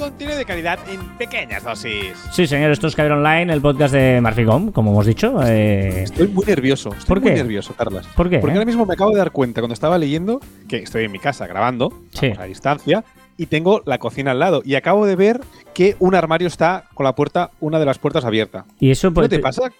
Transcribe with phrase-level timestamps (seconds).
[0.00, 2.14] Contenido de calidad en pequeñas dosis.
[2.32, 5.42] Sí, señor, esto es Caviar Online, el podcast de Marficom, como hemos dicho.
[5.44, 6.88] eh, Estoy muy nervioso.
[6.90, 7.36] Estoy ¿Por muy qué?
[7.36, 8.06] nervioso, Carlas.
[8.16, 8.38] ¿Por qué?
[8.38, 11.18] Porque ahora mismo me acabo de dar cuenta cuando estaba leyendo que estoy en mi
[11.18, 12.28] casa grabando, Sí.
[12.28, 13.04] vamos, a distancia,
[13.36, 14.62] y tengo la cocina al lado.
[14.64, 15.40] Y acabo de ver
[15.74, 18.64] que un armario está con la puerta, una de las puertas abierta.
[18.78, 19.70] Y eso ¿No pues, te pasa?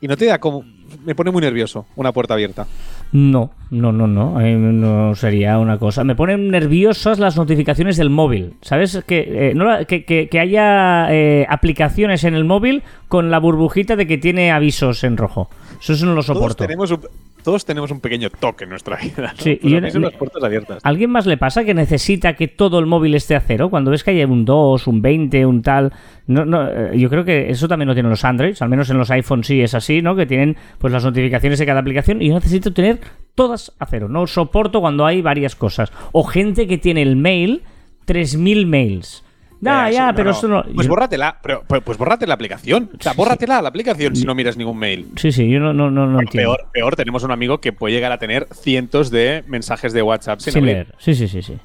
[0.00, 0.64] Y no te da como.
[1.04, 2.66] Me pone muy nervioso una puerta abierta.
[3.12, 4.38] No, no, no, no.
[4.40, 6.04] no sería una cosa.
[6.04, 8.54] Me ponen nerviosas las notificaciones del móvil.
[8.62, 9.02] ¿Sabes?
[9.06, 13.40] Que, eh, no la- que, que- que haya eh, aplicaciones en el móvil con la
[13.40, 15.50] burbujita de que tiene avisos en rojo.
[15.80, 16.64] Eso no lo Todos soporto.
[16.64, 17.00] tenemos, un,
[17.42, 19.34] todos tenemos un pequeño toque en nuestra vida.
[19.36, 19.42] ¿no?
[19.42, 20.78] Sí, y las puertas abiertas.
[20.80, 23.68] ¿A alguien más le pasa que necesita que todo el móvil esté a cero?
[23.68, 25.92] Cuando ves que hay un 2, un 20, un tal...
[26.28, 28.98] No, no, eh, yo creo que eso también lo tienen los Androids, al menos en
[28.98, 30.14] los iPhones sí es así, ¿no?
[30.14, 33.00] Que tienen pues las notificaciones de cada aplicación y yo necesito tener
[33.34, 34.08] todas a cero.
[34.08, 35.92] No soporto cuando hay varias cosas.
[36.12, 37.62] O gente que tiene el mail,
[38.06, 39.24] 3.000 mails.
[39.62, 40.62] Ya, Eh, ya, eso- pero no.
[40.74, 42.90] Pues yo- bórratela, pero, pues, pues bórrate la aplicación.
[42.98, 45.08] O sea, Sí, bórratela la aplicación si no miras ningún mail.
[45.16, 46.56] Sí, sí, yo no, no, no, no entiendo.
[46.56, 50.40] Peor, peor, tenemos un amigo que puede llegar a tener cientos de mensajes de WhatsApp
[50.40, 50.74] sin, Sin abrir.
[50.74, 50.94] leer.
[50.98, 51.56] Sí, sí, sí, sí.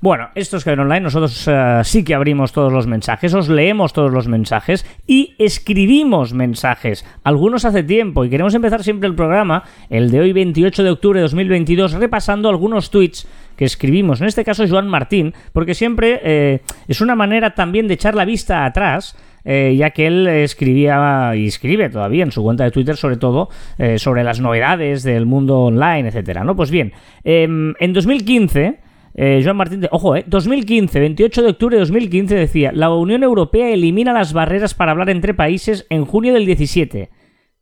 [0.00, 1.00] Bueno, esto es Caber Online.
[1.00, 6.34] Nosotros eh, sí que abrimos todos los mensajes, os leemos todos los mensajes y escribimos
[6.34, 7.06] mensajes.
[7.24, 11.18] Algunos hace tiempo y queremos empezar siempre el programa, el de hoy 28 de octubre
[11.20, 14.20] de 2022, repasando algunos tweets que escribimos.
[14.20, 18.24] En este caso, Joan Martín, porque siempre eh, es una manera también de echar la
[18.24, 19.16] vista atrás.
[19.46, 23.50] eh, ya que él escribía y escribe todavía en su cuenta de Twitter sobre todo
[23.76, 26.56] eh, sobre las novedades del mundo online, etcétera, ¿no?
[26.56, 26.92] Pues bien,
[27.24, 28.80] em, en 2015
[29.16, 33.22] eh, Joan Martín, de- ojo, eh, 2015, 28 de octubre de 2015 decía, la Unión
[33.22, 37.10] Europea elimina las barreras para hablar entre países en junio del 17.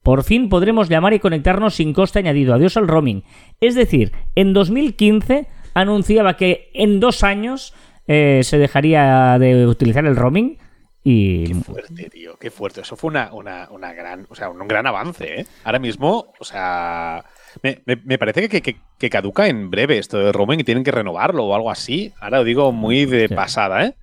[0.04, 2.54] Por fin podremos llamar y conectarnos sin coste añadido.
[2.54, 3.24] Adiós al roaming.
[3.60, 7.74] Es decir, en 2015 anunciaba que en dos años
[8.06, 10.58] eh, se dejaría de utilizar el roaming
[11.04, 12.80] y Qué fuerte, tío, qué fuerte.
[12.82, 15.46] Eso fue una, una, una gran, o sea, un, gran avance, ¿eh?
[15.64, 17.24] Ahora mismo, o sea,
[17.62, 20.84] me, me- me parece que, que- que caduca en breve esto de roaming y tienen
[20.84, 22.12] que renovarlo o algo así.
[22.20, 23.34] Ahora lo digo muy de Sí.
[23.34, 23.94] pasada, ¿eh?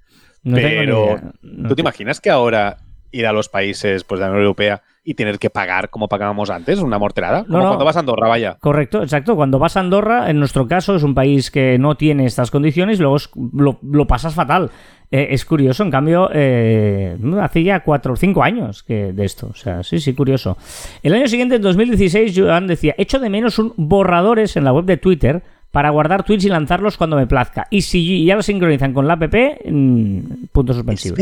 [0.43, 1.19] no Pero.
[1.41, 2.77] No ¿tú te te- imaginas que ahora
[3.11, 6.49] ir a los países pues, de la Unión Europea y tener que pagar como pagábamos
[6.49, 7.43] antes, una morterada?
[7.43, 7.69] Como No, no.
[7.71, 8.57] cuando vas a Andorra, vaya.
[8.59, 9.35] Correcto, exacto.
[9.35, 12.99] Cuando vas a Andorra, en nuestro caso, es un país que no tiene estas condiciones,
[12.99, 14.69] luego es- lo, lo pasas fatal.
[15.11, 19.47] Eh, es curioso, en cambio, eh, hace ya cuatro o cinco años que de esto.
[19.47, 20.55] O sea, sí, sí, curioso.
[21.01, 24.85] El año siguiente, en 2016, Joan decía, echo de menos un borradores en la web
[24.85, 25.41] de Twitter
[25.71, 27.65] para guardar tweets y lanzarlos cuando me plazca.
[27.71, 29.33] Y si ya lo sincronizan con la app,
[29.65, 30.19] mm,
[30.51, 31.15] punto Es, suspensivo.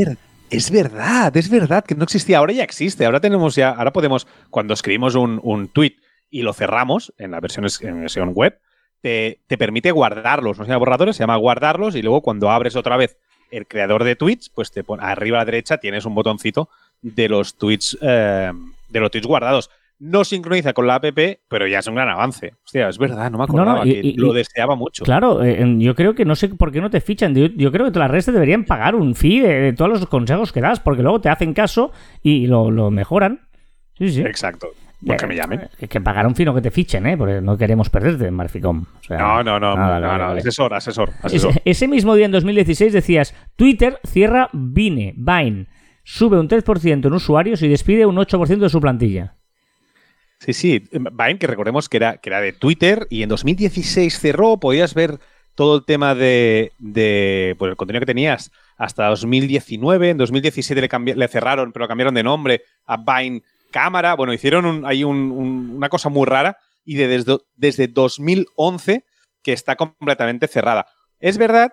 [0.50, 2.38] Es verdad, es verdad que no existía.
[2.38, 3.06] Ahora ya existe.
[3.06, 5.96] Ahora tenemos ya, ahora podemos, cuando escribimos un, un tweet
[6.30, 8.60] y lo cerramos en la versión, en versión web,
[9.02, 10.58] te, te permite guardarlos.
[10.58, 13.18] No se llama borradores, se llama guardarlos y luego cuando abres otra vez
[13.52, 16.70] el creador de tweets, pues te pone arriba a la derecha tienes un botoncito
[17.02, 18.52] de los tweets, eh,
[18.90, 19.70] de los tweets guardados.
[20.00, 21.06] No sincroniza con la app,
[21.48, 22.54] pero ya es un gran avance.
[22.66, 25.04] Hostia, es verdad, no me No, no, acordaba y- que y- lo deseaba mucho.
[25.04, 27.34] Claro, eh, yo creo que no sé por qué no te fichan.
[27.34, 29.90] Yo, yo creo que todas las redes te deberían pagar un fee de, de todos
[29.90, 31.92] los consejos que das, porque luego te hacen caso
[32.22, 33.48] y lo, lo mejoran.
[33.98, 34.22] Sí, sí.
[34.22, 34.68] Exacto.
[35.06, 35.70] Pues que Eh, me llamen.
[35.80, 37.18] Que, que pagar un fee no que te fichen, ¿eh?
[37.18, 38.86] Porque no queremos perderte en Marficom.
[39.00, 41.52] O sea, No, no, no, no, no, asesor, asesor, asesor.
[41.52, 45.68] Ese, ese mismo día en 2016 decías, Twitter cierra Vine, Vine,
[46.04, 49.36] sube un 3% en usuarios y despide un 8% de su plantilla.
[50.40, 50.84] Sí, sí.
[50.92, 55.20] Vine, que recordemos que era, que era de Twitter y en 2016 cerró, podías ver
[55.56, 60.12] todo el tema de, de pues, el contenido que tenías hasta 2019.
[60.12, 64.14] En 2017 le, cambi- le cerraron, pero cambiaron de nombre a Vine Cámara.
[64.16, 69.04] Bueno, hicieron ahí un- un- una cosa muy rara y de desde, desde 2011
[69.42, 70.86] que está completamente cerrada.
[71.20, 71.72] Es verdad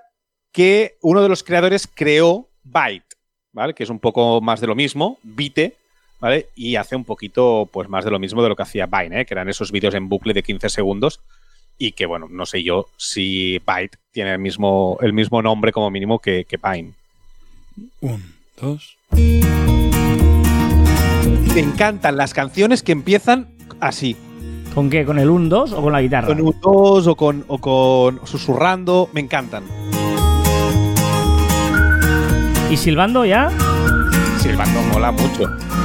[0.52, 3.04] que uno de los creadores creó Byte,
[3.52, 3.74] ¿vale?
[3.74, 5.76] Que es un poco más de lo mismo, Byte,
[6.24, 6.48] ¿vale?
[6.56, 9.26] Y hace un poquito, pues, más de lo mismo de lo que hacía Vine, ¿eh?
[9.26, 11.20] Que eran esos vídeos en bucle de 15 segundos
[11.76, 15.90] y que, bueno, no sé yo si Byte tiene el mismo, el mismo nombre como
[15.90, 16.92] mínimo que, que Vine.
[18.00, 18.22] Un,
[18.58, 18.96] dos.
[21.52, 23.50] Me encantan las canciones que empiezan
[23.80, 24.16] así,
[24.74, 25.04] ¿Con qué?
[25.04, 26.26] ¿Con el 1-2 o con la guitarra?
[26.26, 29.62] con un 2 o con, o con susurrando, me encantan.
[32.70, 33.50] ¿Y silbando ya?
[34.38, 35.83] Silbando mola mucho.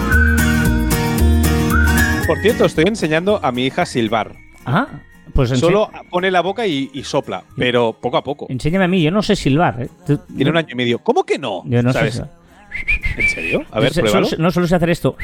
[2.29, 4.35] Por cierto, estoy enseñando a mi hija a silbar.
[4.65, 4.87] Ah,
[5.33, 8.45] Pues Solo pone la boca y, y sopla, pero poco a poco.
[8.49, 9.81] enséñame a mí, yo no sé silbar.
[9.81, 9.89] ¿eh?
[10.05, 10.99] Tú- Tiene un año y medio.
[10.99, 11.63] ¿Cómo que no?
[11.65, 12.15] Yo no ¿Sabes?
[12.15, 12.23] sé.
[13.17, 13.65] ¿En serio?
[13.71, 15.17] A ver, solo- no solo sé hacer esto.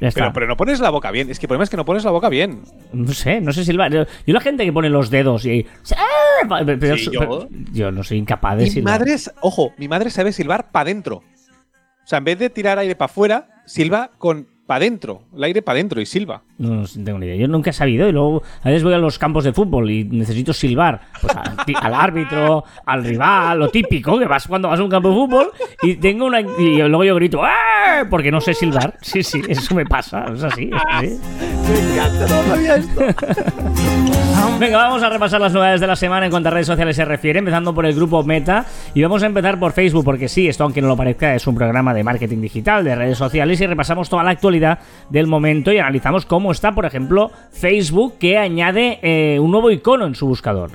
[0.00, 0.20] Ya está.
[0.22, 1.30] Pero, pero no pones la boca bien.
[1.30, 2.62] Es que el problema es que no pones la boca bien.
[2.92, 3.92] No sé, no sé silbar.
[3.92, 5.66] Yo, yo la gente que pone los dedos y.
[5.96, 6.62] ¡Ah!
[6.64, 9.00] Pero- pero- Sí, yo- pero- yo no soy incapaz de Mi silbar.
[9.00, 11.16] madre ojo, mi madre sabe silbar para adentro.
[11.18, 15.62] O sea, en vez de tirar aire para afuera, silba con para adentro, el aire
[15.62, 16.42] para adentro y silba.
[16.58, 17.36] No, no tengo ni idea.
[17.36, 20.04] Yo nunca he sabido y luego a veces voy a los campos de fútbol y
[20.04, 21.34] necesito silbar pues,
[21.80, 25.52] al, árbitro, al rival, lo típico que vas cuando vas a un campo de fútbol
[25.82, 28.04] y tengo una y luego yo grito ¡Ah!
[28.10, 28.98] porque no sé silbar.
[29.00, 30.70] Sí, sí, eso me pasa, es así.
[30.72, 31.20] es así.
[31.68, 34.12] Me encanta, no sabía esto.
[34.58, 37.04] Venga, vamos a repasar las novedades de la semana en cuanto a redes sociales se
[37.04, 38.64] refiere, empezando por el grupo Meta
[38.94, 41.54] y vamos a empezar por Facebook porque sí, esto aunque no lo parezca es un
[41.54, 44.78] programa de marketing digital, de redes sociales y repasamos toda la actualidad
[45.10, 50.06] del momento y analizamos cómo está, por ejemplo, Facebook que añade eh, un nuevo icono
[50.06, 50.70] en su buscador.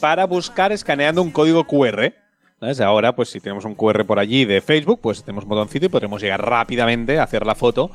[0.00, 2.12] Para buscar escaneando un código QR.
[2.58, 2.80] ¿Sabes?
[2.80, 5.88] Ahora, pues si tenemos un QR por allí de Facebook, pues tenemos un botoncito y
[5.88, 7.90] podremos llegar rápidamente a hacer la foto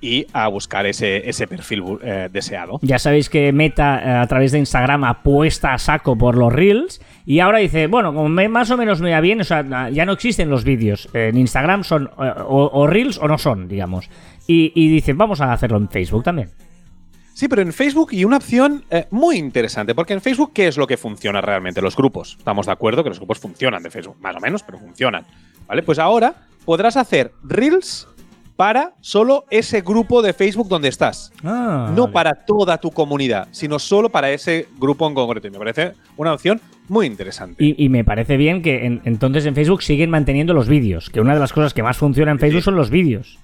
[0.00, 2.78] y a buscar ese, ese perfil eh, deseado.
[2.82, 7.00] Ya sabéis que Meta eh, a través de Instagram apuesta a saco por los Reels
[7.26, 10.06] y ahora dice, bueno, como me- más o menos me va bien, o sea, ya
[10.06, 11.08] no existen los vídeos.
[11.12, 14.08] En Instagram son eh, o, o Reels o no son, digamos.
[14.46, 16.50] Y, y dicen, vamos a hacerlo en Facebook también.
[17.34, 20.76] Sí, pero en Facebook y una opción eh, muy interesante, porque en Facebook, ¿qué es
[20.76, 21.80] lo que funciona realmente?
[21.82, 22.34] Los grupos.
[22.38, 25.24] Estamos de acuerdo que los grupos funcionan de Facebook, más o menos, pero funcionan.
[25.68, 25.82] ¿Vale?
[25.82, 26.34] Pues ahora
[26.64, 28.08] podrás hacer Reels
[28.58, 31.32] para solo ese grupo de Facebook donde estás.
[31.44, 32.12] Ah, no vale.
[32.12, 35.46] para toda tu comunidad, sino solo para ese grupo en concreto.
[35.46, 37.64] Y me parece una opción muy interesante.
[37.64, 41.20] Y, y me parece bien que en- entonces en Facebook siguen manteniendo los vídeos, que
[41.20, 42.64] una de las cosas que más funciona en Facebook Sí.
[42.64, 43.38] son los vídeos.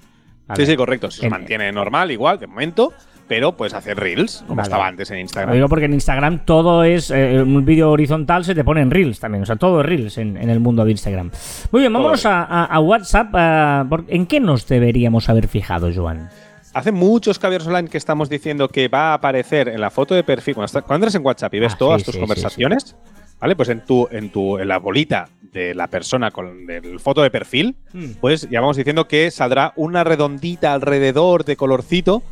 [0.56, 1.12] Sí, sí, correcto.
[1.12, 2.93] Se En- mantiene normal, igual, de momento,
[3.29, 4.67] pero puedes hacer Reels, como Vale.
[4.67, 5.55] estaba antes en Lo Instagram.
[5.55, 9.21] digo porque en Instagram todo es eh, un vídeo horizontal, se te pone en Reels
[9.21, 9.43] también.
[9.43, 11.31] O sea, todo es Reels en, en el mundo de Instagram.
[11.73, 13.88] Muy bien, vámonos a, a- a WhatsApp.
[13.88, 16.29] por- ¿En qué nos deberíamos haber fijado, Joan?
[16.75, 20.25] Hace muchos caballeros online que estamos diciendo que va a aparecer en la foto de
[20.25, 20.55] perfil.
[20.55, 22.97] Cuando, está- cuando entras en WhatsApp y ves Ah, todas sí, tus sí, conversaciones,
[23.41, 23.55] ¿vale?
[23.56, 27.31] Pues en tu, en tu, en la bolita de la persona con el foto de
[27.31, 28.15] perfil, Hmm.
[28.21, 32.25] pues ya vamos diciendo que saldrá una redondita alrededor de colorcito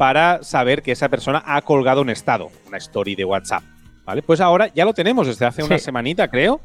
[0.00, 3.62] para saber que esa persona ha colgado un estado, una story de WhatsApp.
[4.06, 4.22] ¿Vale?
[4.22, 5.84] Pues ahora ya lo tenemos desde hace una Sí.
[5.84, 6.62] semanita, creo.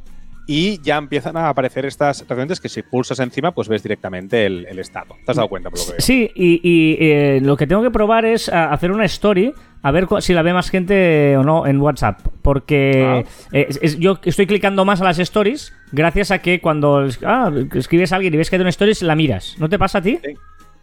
[0.47, 4.65] Y ya empiezan a aparecer estas referentes que si pulsas encima, pues ves directamente el,
[4.67, 5.15] el estado.
[5.25, 5.99] ¿Te has dado cuenta por lo que veo?
[5.99, 9.51] Sí, y, y, eh, lo que tengo que probar es ah, hacer una story
[9.81, 12.19] a ver si la ve más gente o no en WhatsApp.
[12.41, 17.05] Porque eh, es- es- yo estoy clicando más a las stories gracias a que cuando
[17.25, 19.55] ah, escribes a alguien y ves que hay una stories, la miras.
[19.59, 20.17] ¿No te pasa a ti?
[20.21, 20.35] Te-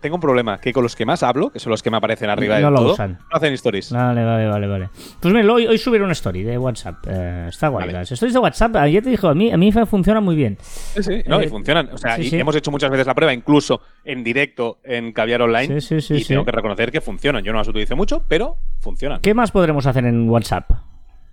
[0.03, 2.29] Tengo un problema, que con los que más hablo, que son los que me aparecen
[2.29, 3.13] arriba No lo todo, usan.
[3.13, 3.93] no hacen stories.
[3.93, 4.89] Vale, vale, vale, vale.
[5.21, 6.97] Pues mira, hoy, hoy subiré una story de WhatsApp.
[7.09, 7.87] Eh, está guay.
[7.87, 7.93] Vale.
[8.01, 10.59] Las stories de WhatsApp, ya te dijo, a mí, a mí funcionan muy bien.
[10.61, 11.89] Sí, sí, no, Eh, y funcionan.
[11.93, 12.37] O sea, sí, y sí.
[12.37, 15.81] hemos hecho muchas veces la prueba, incluso en directo en Caviar Online.
[15.81, 17.45] Sí, sí, sí, y tengo que reconocer que funcionan.
[17.45, 19.21] Yo no las utilizo mucho, pero funcionan.
[19.21, 20.69] ¿Qué más podremos hacer en WhatsApp?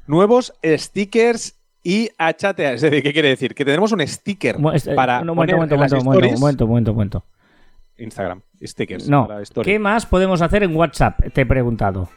[0.07, 2.73] Nuevos stickers y a chatear.
[2.75, 3.55] Es decir, ¿qué quiere decir?
[3.55, 6.93] Que tenemos un sticker este- para no, poner momento, en las momento, momento, momento, momento,
[6.93, 7.23] momento.
[7.99, 9.07] Instagram, stickers.
[9.09, 9.65] No, para story.
[9.71, 11.19] ¿qué más podemos hacer en WhatsApp?
[11.33, 12.09] Te he preguntado.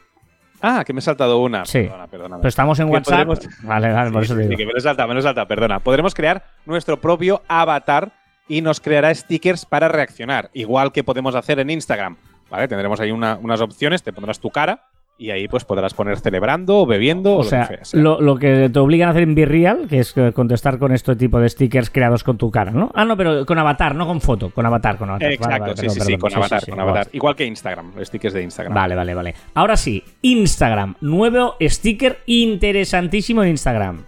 [0.60, 1.64] Ah, que me he saltado una.
[1.64, 1.80] Sí.
[1.82, 2.36] Perdona, perdona.
[2.38, 3.26] Pero estamos en WhatsApp.
[3.26, 4.56] podremos- Vale, vale, por eso sí, digo.
[4.56, 5.80] que me lo he saltado, me lo he saltado, perdona.
[5.80, 8.12] Podremos crear nuestro propio avatar
[8.48, 12.16] y nos creará stickers para reaccionar, igual que podemos hacer en Instagram.
[12.50, 12.68] ¿Vale?
[12.68, 14.84] Tendremos ahí una- unas opciones, te pondrás tu cara
[15.22, 18.00] y ahí pues podrás poner celebrando o bebiendo o, O lo sea, que sea.
[18.00, 21.14] lo, lo que te obligan a hacer en Virreal, que es eh, contestar con este
[21.14, 22.90] tipo de stickers creados con tu cara, ¿no?
[22.94, 25.32] Ah, no, pero con avatar, no con foto, con avatar, con avatar.
[25.32, 27.08] Exacto, vale, sí, perdón, sí, con avatar, sí, con avatar.
[27.12, 28.74] Igual que Instagram, los stickers de Instagram.
[28.74, 29.34] Vale, vale, vale.
[29.54, 30.96] Ahora sí, Instagram.
[31.00, 34.04] Nuevo sticker interesantísimo en Instagram.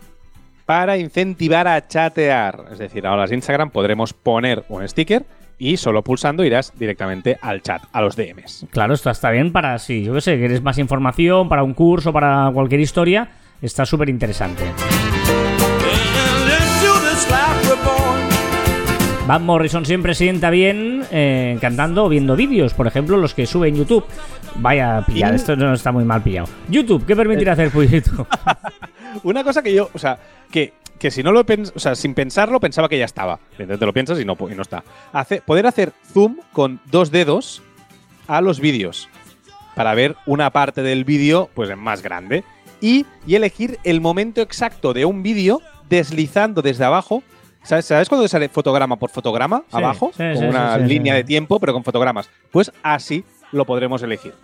[0.66, 2.64] Para incentivar a chatear.
[2.73, 5.25] Es decir, ahora en Instagram podremos poner un sticker
[5.58, 8.66] y solo pulsando irás directamente al chat, a los DMs.
[8.70, 12.12] Claro, esto está bien para, sí, yo qué sé, quieres más información, para un curso,
[12.12, 13.28] para cualquier historia.
[13.61, 14.64] Está súper interesante.
[19.26, 23.68] Van Morrison siempre sienta bien eh, cantando o viendo vídeos, por ejemplo, los que sube
[23.68, 24.04] en YouTube.
[24.56, 26.46] Vaya pillado, esto no está muy mal pillado.
[26.68, 28.26] YouTube, ¿qué permitirá hacer por YouTube?
[29.23, 30.18] Una cosa que yo, o sea,
[30.50, 33.40] que, que si no lo pens o sea, sin pensarlo, pensaba que ya estaba.
[33.52, 34.84] Entonces te lo piensas y no, y no está.
[35.12, 37.62] Hace, poder hacer zoom con dos dedos
[38.26, 39.08] a los vídeos
[39.74, 42.44] para ver una parte del vídeo pues en más grande
[42.80, 47.22] y, y elegir el momento exacto de un vídeo deslizando desde abajo.
[47.62, 50.10] ¿Sabes, ¿Sabes cuando sale fotograma por fotograma Sí, abajo?
[50.12, 51.18] sí, con sí, una línea sí.
[51.18, 52.28] de tiempo, pero con fotogramas.
[52.50, 54.34] Pues así lo podremos elegir.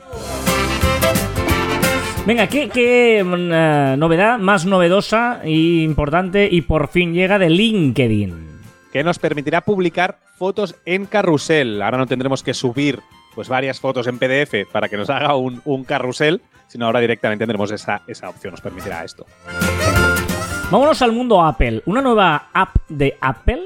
[2.27, 7.50] Venga, ¿qué, qué, mm, eh, novedad más novedosa e importante y por fin llega de
[7.50, 8.50] LinkedIn?
[8.93, 11.83] que nos permitirá publicar fotos en carrusel.
[11.83, 13.00] Ahora no tendremos que subir
[13.35, 17.43] pues varias fotos en PDF para que nos haga un, un carrusel, sino ahora directamente
[17.43, 19.27] tendremos esa, esa opción, nos permitirá esto.
[20.71, 21.83] Vámonos al mundo Apple.
[21.87, 23.62] Una nueva app de Apple.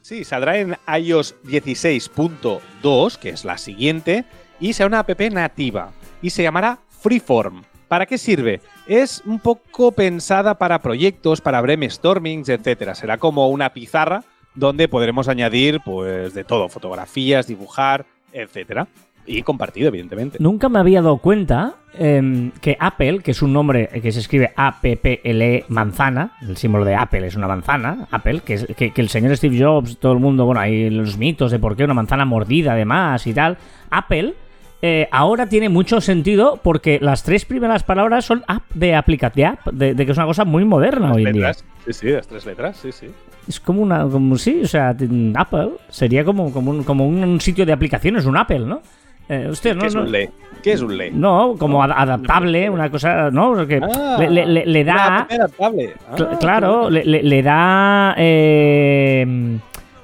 [0.00, 4.24] Sí, saldrá en iOS 16.2, que es la siguiente,
[4.58, 7.62] y será una app nativa, y se llamará Freeform.
[7.88, 8.60] ¿Para qué sirve?
[8.86, 12.94] Es un poco pensada para proyectos, para brainstormings, etcétera.
[12.94, 18.86] Será como una pizarra donde podremos añadir pues de todo, fotografías, dibujar, etcétera.
[19.24, 20.38] Y compartido, evidentemente.
[20.40, 24.52] Nunca me había dado cuenta em, que Apple, que es un nombre que se escribe
[24.56, 29.08] A-P-P-L-E manzana, el símbolo de Apple es una manzana, Apple, que, es- que, que el
[29.10, 32.24] señor Steve Jobs, todo el mundo, bueno, hay los mitos de por qué una manzana
[32.24, 33.58] mordida además y tal.
[33.90, 34.34] Apple
[34.82, 39.46] eh, ahora tiene mucho sentido porque las tres primeras palabras son app de aplicación, de,
[39.46, 41.54] app, de, de que es una cosa muy moderna hoy en día.
[41.54, 43.06] Sí, sí, las tres letras, sí, sí.
[43.48, 44.94] Es como una, como sí, o sea,
[45.36, 48.82] Apple sería como, como, un, como un sitio de aplicaciones, un Apple, ¿no?
[49.28, 50.30] Eh, no, ¿Qué es no- un le?
[50.62, 51.10] ¿Qué es un le?
[51.10, 53.54] no, como ad- adaptable, una cosa, ¿no?
[53.54, 55.94] Porque Ah, le, da, adaptable.
[56.08, 59.58] Ah, cl- claro, le da, eh,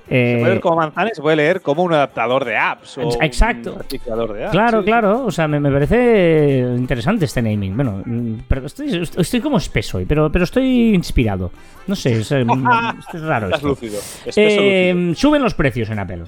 [0.08, 2.96] Se puede eh, ver como manzana y se puede leer como un adaptador de apps.
[2.98, 3.74] O Exacto.
[3.74, 3.78] Un
[4.34, 4.52] de apps.
[4.52, 7.76] claro, sí, claro, o sea, me, me parece interesante este naming.
[7.76, 11.50] Bueno, mm, pero estoy, estoy como espeso hoy, pero, pero estoy inspirado.
[11.86, 12.44] No sé, es, eh,
[13.14, 13.98] es raro Estás lúcido.
[13.98, 15.14] Espeso Eh, lúcido.
[15.16, 16.24] suben los precios en Apple.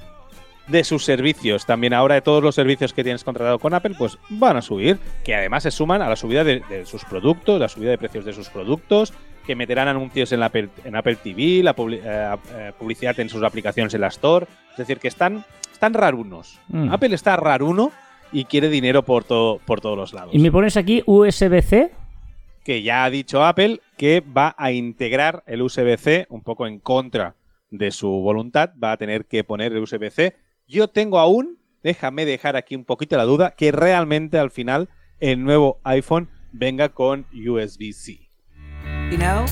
[0.67, 1.65] de sus servicios.
[1.65, 4.99] También ahora de todos los servicios que tienes contratado con Apple, pues van a subir,
[5.23, 8.23] que además se suman a la subida de, de sus productos, la subida de precios
[8.25, 9.11] de sus productos,
[9.45, 13.43] que meterán anuncios en, la Apple, en Apple TV, la eh, eh, publicidad en sus
[13.43, 14.45] aplicaciones en la Store.
[14.71, 16.59] Es decir, que están, están rarunos.
[16.69, 16.91] Mm.
[16.91, 17.91] Apple está raruno
[18.31, 20.33] y quiere dinero por, todo, por todos los lados.
[20.33, 21.91] Y me pones aquí USB-C.
[22.63, 27.35] que ya ha dicho Apple que va a integrar el USB-C un poco en contra
[27.69, 30.35] de su voluntad, va a tener que poner el USB-C.
[30.67, 35.43] Yo tengo aún, déjame dejar aquí un poquito la duda, que realmente al final el
[35.43, 38.30] nuevo iPhone venga con USB-C.
[39.11, 39.45] You know,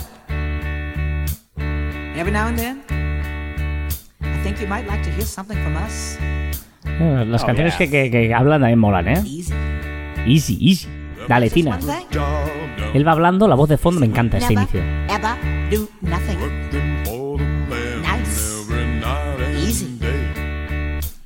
[2.16, 2.82] every now and then,
[4.22, 6.18] I think you might like to hear something from us.
[6.86, 7.90] Eh, Las Oh, canciones yeah.
[7.90, 9.22] que, que- que hablan también molan, ¿eh?
[9.26, 9.54] Easy.
[10.26, 10.88] Easy, easy.
[11.28, 11.78] Dale, Tina.
[12.94, 14.82] Él va hablando, la voz de fondo me encanta este inicio.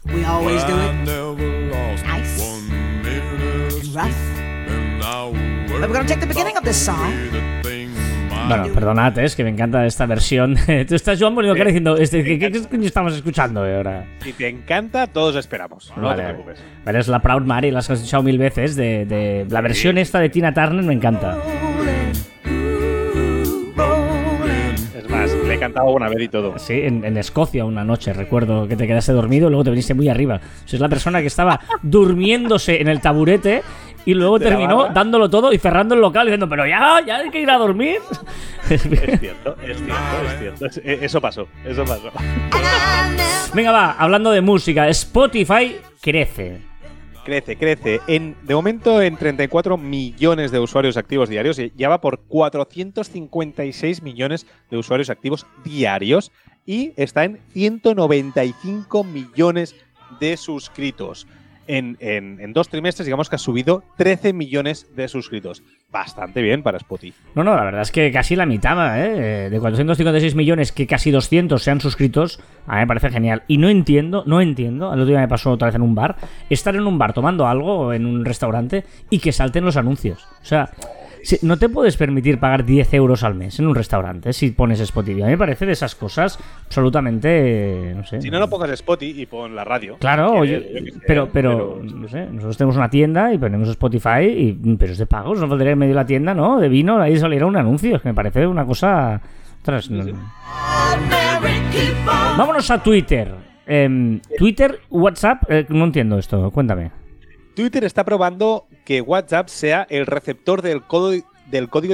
[0.05, 0.93] We always do it
[2.05, 4.15] nice and rough.
[5.69, 7.11] But we're gonna take the beginning of this song.
[8.47, 10.55] Bueno, perdonad, eh, es que me encanta esta versión.
[10.87, 14.05] Tú estás, Joan, poniendo cara diciendo, este, ¿qué, qué, estamos escuchando eh, ahora?
[14.21, 15.91] Si te encanta, todos esperamos.
[15.95, 16.23] No Vale.
[16.23, 16.63] te preocupes.
[16.85, 18.75] Vale, es la Proud Mary, las has escuchado mil veces.
[18.75, 21.37] De, de- la versión esta de Tina Turner me encanta.
[24.95, 26.57] Es más, le he cantado una vez y todo.
[26.59, 29.93] Sí, en, en Escocia una noche, recuerdo que te quedaste dormido y luego te viniste
[29.93, 30.35] muy arriba.
[30.35, 33.63] O sea, es la persona que estaba durmiéndose en el taburete
[34.05, 37.41] y luego terminó dándolo todo y cerrando el local diciendo, pero ya, ya hay que
[37.41, 37.99] ir a dormir.
[38.69, 40.79] Es cierto, es cierto, es cierto.
[40.83, 42.11] Eh, eso pasó, eso pasó.
[43.53, 46.61] Venga, va, hablando de música, Spotify crece.
[47.23, 48.01] Crece, crece.
[48.07, 54.01] En, de momento en 34 millones de usuarios activos diarios y ya va por 456
[54.01, 56.31] millones de usuarios activos diarios
[56.65, 59.75] y está en 195 millones
[60.19, 61.27] de suscritos.
[61.67, 65.63] En, en- dos trimestres, digamos que ha subido 13 millones de suscritos.
[65.91, 67.15] Bastante bien para Spotify.
[67.35, 69.49] No, no, la verdad es que casi la mitad, ¿eh?
[69.49, 73.43] De 456 millones, que casi 200 sean suscritos, a mí me parece genial.
[73.47, 76.15] Y no entiendo, no entiendo, el otro día me pasó otra vez en un bar,
[76.49, 80.27] estar en un bar tomando algo en un restaurante y que salten los anuncios.
[80.41, 80.69] O sea,
[81.23, 84.79] si- no te puedes permitir pagar 10 euros al mes en un restaurante si pones
[84.79, 85.21] Spotify.
[85.23, 88.21] A mí me parece de esas cosas absolutamente, no sé.
[88.21, 89.97] Si no, no pongas Spotify y pon la radio.
[89.99, 94.25] Claro, Que, oye, yo pero, pero, no sé, nosotros tenemos una tienda y ponemos Spotify,
[94.27, 96.59] y, pero es de pagos, no faltaría en medio de la tienda, ¿no?
[96.59, 99.21] De vino, ahí saliera un anuncio, es que me parece una cosa...
[99.57, 100.03] ostras, no-
[102.37, 103.31] Vámonos a Twitter.
[103.65, 106.91] Em, Twitter, WhatsApp, eh, no entiendo esto, cuéntame.
[107.55, 111.25] Twitter está probando que WhatsApp sea el receptor del, código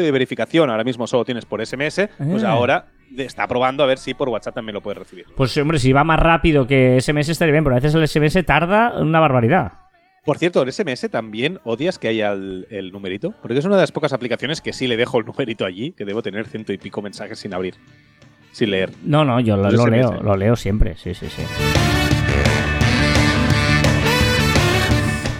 [0.02, 0.70] de verificación.
[0.70, 2.52] Ahora mismo solo tienes por SMS, pues Ah.
[2.52, 2.86] ahora
[3.18, 5.26] está probando a ver si por WhatsApp también lo puedes recibir.
[5.36, 8.44] Pues hombre, si va más rápido que SMS estaría bien, pero a veces el SMS
[8.46, 9.74] tarda una barbaridad.
[10.26, 13.82] Por cierto, el SMS también odias que haya el, el numerito, porque es una de
[13.82, 16.78] las pocas aplicaciones que sí le dejo el numerito allí, que debo tener ciento y
[16.78, 17.76] pico mensajes sin abrir,
[18.52, 18.92] sin leer.
[19.04, 21.42] No, no, yo lo, leo, lo leo siempre, sí, sí, sí.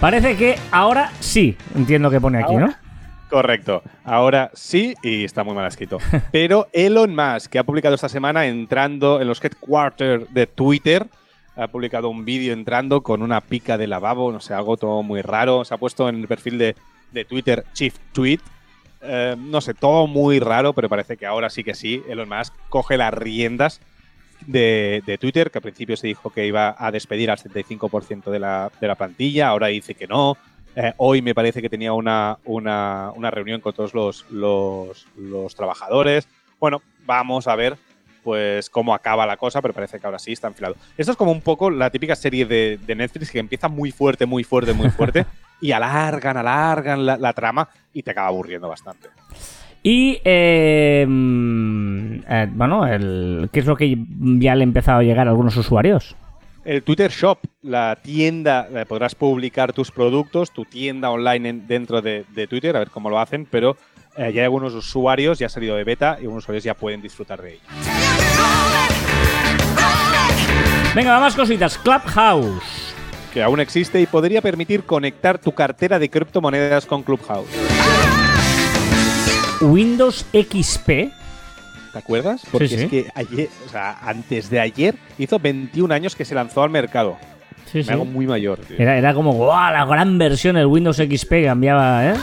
[0.00, 2.72] Parece que ahora sí, entiendo que pone aquí, ¿no?
[3.28, 3.82] Correcto.
[4.02, 5.98] Ahora sí, y está muy mal escrito.
[6.32, 11.06] Pero Elon Musk, que ha publicado esta semana entrando en los headquarters de Twitter,
[11.54, 15.20] ha publicado un vídeo entrando con una pica de lavabo, no sé, algo todo muy
[15.20, 15.66] raro.
[15.66, 16.76] Se ha puesto en el perfil de,
[17.12, 18.40] de Twitter Chief Tweet.
[19.02, 22.02] Eh, no sé, todo muy raro, pero parece que ahora sí que sí.
[22.08, 23.82] Elon Musk coge las riendas
[24.46, 28.38] de, de Twitter, que al principio se dijo que iba a despedir al 75% de
[28.38, 30.36] la, de la plantilla, ahora dice que no.
[30.76, 35.54] Eh, hoy me parece que tenía una, una, una reunión con todos los, los, los
[35.54, 36.28] trabajadores.
[36.58, 37.76] Bueno, vamos a ver
[38.22, 40.76] pues cómo acaba la cosa, pero parece que ahora sí está enfilado.
[40.96, 44.26] Esto es como un poco la típica serie de, de Netflix que empieza muy fuerte,
[44.26, 45.26] muy fuerte, muy fuerte,
[45.60, 49.08] y alargan, alargan la, la trama y te acaba aburriendo bastante.
[49.82, 51.06] Y, eh,
[52.30, 53.96] eh, bueno, el, ¿qué es lo que
[54.38, 56.16] ya le ha empezado a llegar a algunos usuarios?
[56.64, 62.00] El Twitter Shop, la tienda, eh, podrás publicar tus productos, tu tienda online en- dentro
[62.02, 63.76] de, de Twitter, a ver cómo lo hacen, pero
[64.16, 67.00] eh, ya hay algunos usuarios, ya ha salido de beta y algunos usuarios ya pueden
[67.02, 67.62] disfrutar de ello.
[70.94, 71.78] Venga, más cositas.
[71.78, 72.94] Clubhouse.
[73.32, 77.46] Que aún existe y podría permitir conectar tu cartera de criptomonedas con Clubhouse.
[79.60, 81.12] Windows XP.
[81.92, 82.42] ¿Te acuerdas?
[82.52, 82.82] Porque Sí, sí.
[82.84, 86.70] es que ayer, o sea, antes de ayer, hizo 21 años que se lanzó al
[86.70, 87.16] mercado.
[87.70, 88.58] Sí, Me hago muy mayor.
[88.60, 88.76] tío.
[88.78, 89.72] Era, era como, ¡guau!
[89.72, 92.14] La gran versión del Windows XP cambiaba, ¿eh?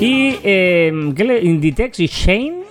[0.00, 1.42] Y, eh, ¿qué le?
[1.42, 2.64] Inditex y Shane.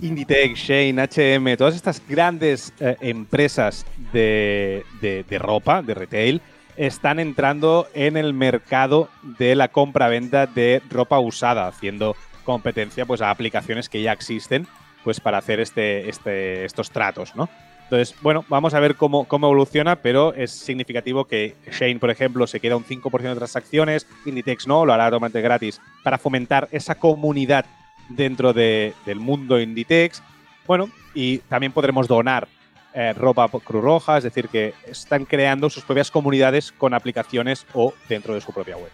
[0.00, 6.40] Inditex, Shane, H&M, todas estas grandes eh, empresas de, de- de ropa, de retail,
[6.76, 9.08] están entrando en el mercado
[9.38, 12.14] de la compra-venta de ropa usada, haciendo
[12.46, 14.66] competencia pues, a aplicaciones que ya existen
[15.04, 17.50] pues, para hacer este, este, estos tratos, ¿no?
[17.84, 22.46] Entonces, bueno, vamos a ver cómo, cómo evoluciona, pero es significativo que Shane, por ejemplo,
[22.48, 26.96] se queda un 5% de transacciones, Inditex no, lo hará totalmente gratis, para fomentar esa
[26.96, 27.64] comunidad
[28.08, 30.20] dentro de- del mundo Inditex.
[30.66, 32.48] Bueno, y también podremos donar
[32.92, 37.92] eh, ropa Cruz Roja, es decir, que están creando sus propias comunidades con aplicaciones o
[38.08, 38.90] dentro de su propia web.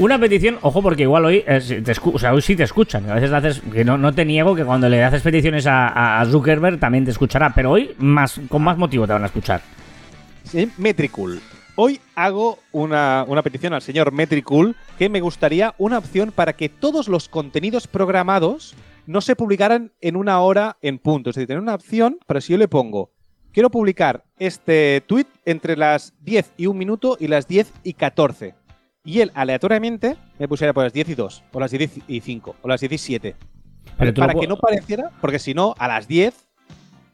[0.00, 3.10] Una petición, ojo, porque igual hoy, eh, te o sea, hoy sí te escuchan.
[3.10, 6.80] A veces haces, que no, no te niego que cuando le haces peticiones a, Zuckerberg
[6.80, 9.60] también te escuchará, pero hoy más, con más motivo te van a escuchar.
[10.44, 11.42] Sí, Metricool.
[11.76, 16.70] Hoy hago una, una petición al señor Metricool que me gustaría una opción para que
[16.70, 21.28] todos los contenidos programados no se publicaran en una hora en punto.
[21.28, 23.10] Es decir, tener una opción para si yo le pongo,
[23.52, 28.59] quiero publicar este tweet entre las 10 y 1 minuto y las 10 y 14.
[29.04, 32.56] Y él aleatoriamente me pusiera por las 10 y 2, o las 10 y 5,
[32.60, 33.36] o las 10 y 7.
[33.98, 36.34] Pero tú lo para que no pareciera, porque si no, a las 10.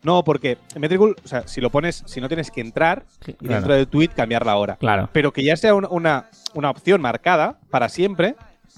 [0.03, 3.37] No, porque en Metricool, o sea, si lo pones, si no tienes que entrar Sí,
[3.41, 4.77] y dentro del tweet cambiar la hora.
[4.77, 5.09] Claro.
[5.13, 8.37] Pero que ya sea una, una, una opción marcada para siempre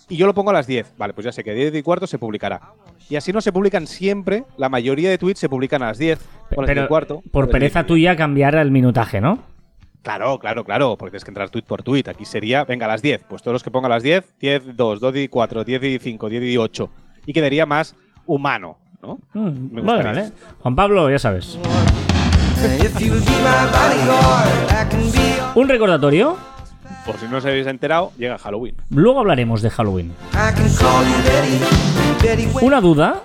[0.08, 0.94] y yo lo pongo a las 10.
[0.96, 2.72] Vale, pues ya sé que 10 y cuarto se publicará.
[3.10, 6.18] Y así no se publican siempre, la mayoría de tweets se publican a las 10
[6.18, 7.22] o a las 10 Pero y cuarto.
[7.30, 9.38] por pereza 10 y tuya cambiar el minutaje, ¿no?
[10.08, 12.04] Claro, claro, claro, porque tienes que entrar tweet por tweet.
[12.08, 13.24] Aquí sería, venga, a las 10.
[13.28, 15.98] Pues todos los que pongan a las 10, 10, 2, 2 y 4, 10 y
[15.98, 16.90] 5, 10 y 8.
[17.26, 17.94] Y quedaría más
[18.24, 19.18] humano, ¿no?
[19.34, 20.04] Mm, Me gustaría.
[20.04, 20.32] vale.
[20.60, 21.58] Juan Pablo, ya sabes.
[25.54, 26.38] Un recordatorio.
[27.04, 28.76] Por si no os habéis enterado, llega Halloween.
[28.88, 30.14] Luego hablaremos de Halloween.
[32.62, 33.22] Una duda.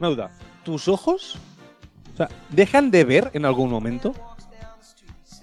[0.00, 0.30] Una duda.
[0.64, 1.38] ¿Tus ojos
[2.14, 4.14] o sea, dejan de ver en algún momento?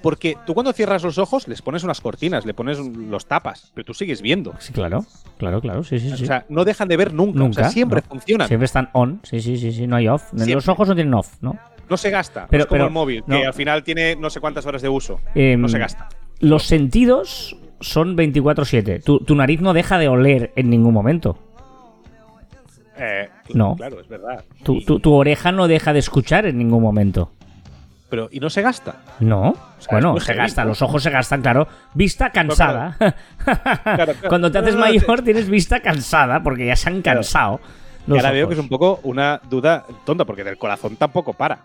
[0.01, 3.85] Porque tú cuando cierras los ojos les pones unas cortinas, le pones los tapas, pero
[3.85, 4.53] tú sigues viendo.
[4.59, 5.05] Sí, claro.
[5.37, 5.83] Claro, claro.
[5.83, 6.23] Sí, sí, sí.
[6.23, 7.37] O sea, no dejan de ver nunca.
[7.39, 8.07] Nunca, O sea, siempre no.
[8.09, 8.47] funcionan.
[8.47, 9.19] Siempre están on.
[9.23, 9.87] Sí, sí, sí, sí.
[9.87, 10.29] No hay off.
[10.29, 10.53] Siempre.
[10.55, 11.57] Los ojos no tienen off, ¿no?
[11.89, 12.47] No se gasta.
[12.49, 13.37] Pero- es como pero- el móvil, no.
[13.39, 15.19] que al final tiene no sé cuántas horas de uso.
[15.35, 16.07] Em, no se gasta.
[16.39, 19.01] Los sentidos son 24-7.
[19.03, 21.37] Tu, tu nariz no deja de oler en ningún momento.
[22.97, 23.75] Eh, no.
[23.75, 24.43] Claro, es verdad.
[24.63, 27.31] Tu, tu- tu oreja no deja de escuchar en ningún momento.
[28.09, 28.95] Pero, ¿y no se gasta?
[29.19, 29.55] No.
[29.79, 31.67] sea, bueno, se gasta, los ojos se gastan, claro.
[31.93, 32.95] Vista cansada.
[33.83, 34.13] claro.
[34.27, 37.59] Cuando te haces No, no, no, mayor tienes vista cansada porque ya se han cansado.
[38.07, 41.59] Y ahora veo que es un poco una duda tonta, porque del corazón tampoco para.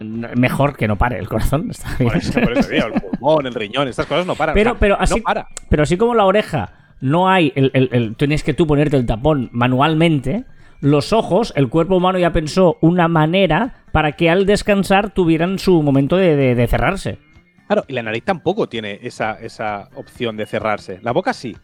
[0.00, 1.66] Mejor que no pare el corazón.
[1.70, 2.08] Está bien.
[2.10, 4.54] Por eso, por eso digo, el pulmón, el riñón, estas cosas no paran.
[4.54, 5.48] Pero, pero, así, no para.
[5.68, 9.06] pero así como la oreja no hay, el, el- el- tienes que tú ponerte el
[9.06, 10.44] tapón manualmente,
[10.80, 15.82] los ojos, el cuerpo humano ya pensó una manera para que al descansar tuvieran su
[15.82, 17.18] momento de, de- cerrarse.
[17.66, 21.00] Claro, y la nariz tampoco tiene esa, esa opción de cerrarse.
[21.02, 21.56] La boca sí.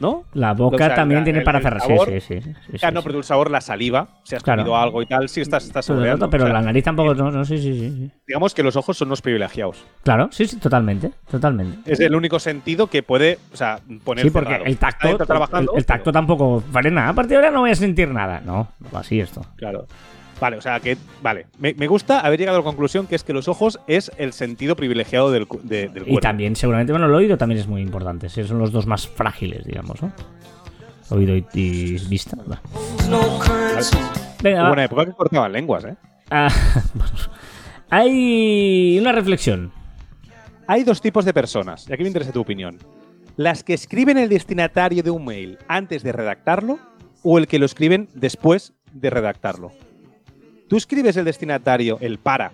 [0.00, 0.24] ¿No?
[0.34, 1.64] La boca O sea, también la- tiene el- para el.
[1.80, 2.40] Sí, sabor- sí, sí.
[2.40, 3.06] sí, sí, no, sí.
[3.06, 4.62] pero el sabor, la saliva, si has Claro.
[4.62, 7.14] comido algo y tal, sí estás, estás rato, pero O sea, la nariz tampoco.
[7.14, 8.10] No, no, sí, sí, sí.
[8.26, 9.84] Digamos que los ojos son los privilegiados.
[10.04, 11.10] Claro, sí, sí, totalmente.
[11.30, 11.90] Totalmente.
[11.92, 14.64] Es el único sentido que puede, o sea, poner Sí, porque cerrado.
[14.66, 15.12] el tacto, el,
[15.76, 17.08] el tacto pero- tampoco vale nada.
[17.10, 18.40] A partir de ahora no voy a sentir nada.
[18.44, 19.42] No, no así esto.
[19.56, 19.86] Claro.
[20.40, 21.46] Vale, o sea que, vale.
[21.58, 24.32] Me, me gusta haber llegado a la conclusión que es que los ojos es el
[24.32, 26.20] sentido privilegiado del, de- del Y cuerpo.
[26.20, 28.28] también, seguramente, bueno, el oído también es muy importante.
[28.28, 30.12] Son los dos más frágiles, digamos, ¿no?
[31.10, 32.36] Oído y, y vista.
[32.50, 32.60] Va.
[34.42, 34.72] Venga, Hubo va.
[34.72, 35.96] una época que cortaban lenguas, ¿eh?
[36.30, 36.48] Ah.
[37.90, 39.72] Hay una reflexión.
[40.66, 42.76] Hay dos tipos de personas, y aquí me interesa tu opinión.
[43.36, 46.78] Las que escriben el destinatario de un mail antes de redactarlo
[47.22, 49.72] o el que lo escriben después de redactarlo.
[50.68, 52.52] ¿Tú escribes el destinatario, el para,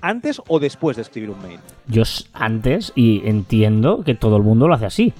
[0.00, 1.60] antes o después de escribir un mail?
[1.86, 5.12] Yo antes, y entiendo que todo el mundo lo hace así.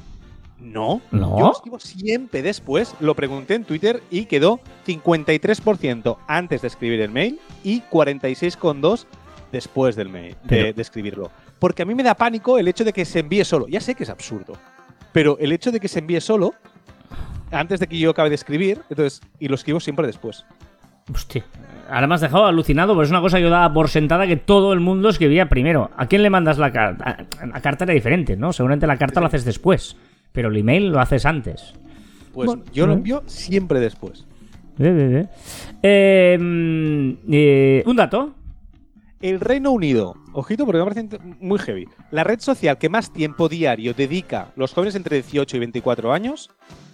[0.59, 1.03] No.
[1.11, 1.39] ¿No?
[1.39, 7.11] Yo escribo siempre después, lo pregunté en Twitter y quedó 53% antes de escribir el
[7.11, 9.05] mail y 46,2%
[9.53, 11.31] después del mail, de escribirlo.
[11.59, 13.69] Porque a mí me da pánico el hecho de que se envíe solo.
[13.69, 14.55] Ya sé que es absurdo,
[15.13, 16.55] pero el hecho de que se envíe solo
[17.51, 20.47] antes de que yo acabe de escribir, entonces, y lo escribo siempre después.
[21.13, 21.45] Hostia.
[21.91, 24.37] Ahora me has dejado alucinado, pues es una cosa que yo daba por sentada que
[24.37, 25.91] todo el mundo escribía primero.
[25.97, 27.27] ¿A quién le mandas la carta?
[27.45, 28.53] La carta era diferente, ¿no?
[28.53, 29.97] Seguramente la carta lo haces después,
[30.33, 31.75] pero el email lo haces antes.
[32.33, 34.25] Pues Bueno, yo lo envío siempre después.
[34.79, 35.27] Ve.
[35.83, 36.39] Eh,
[37.87, 38.35] un dato.
[39.21, 43.51] El Reino Unido, ojito porque me parece muy heavy, la red social que más tiempo
[43.51, 46.49] diario dedica los jóvenes entre 18 y 24 años,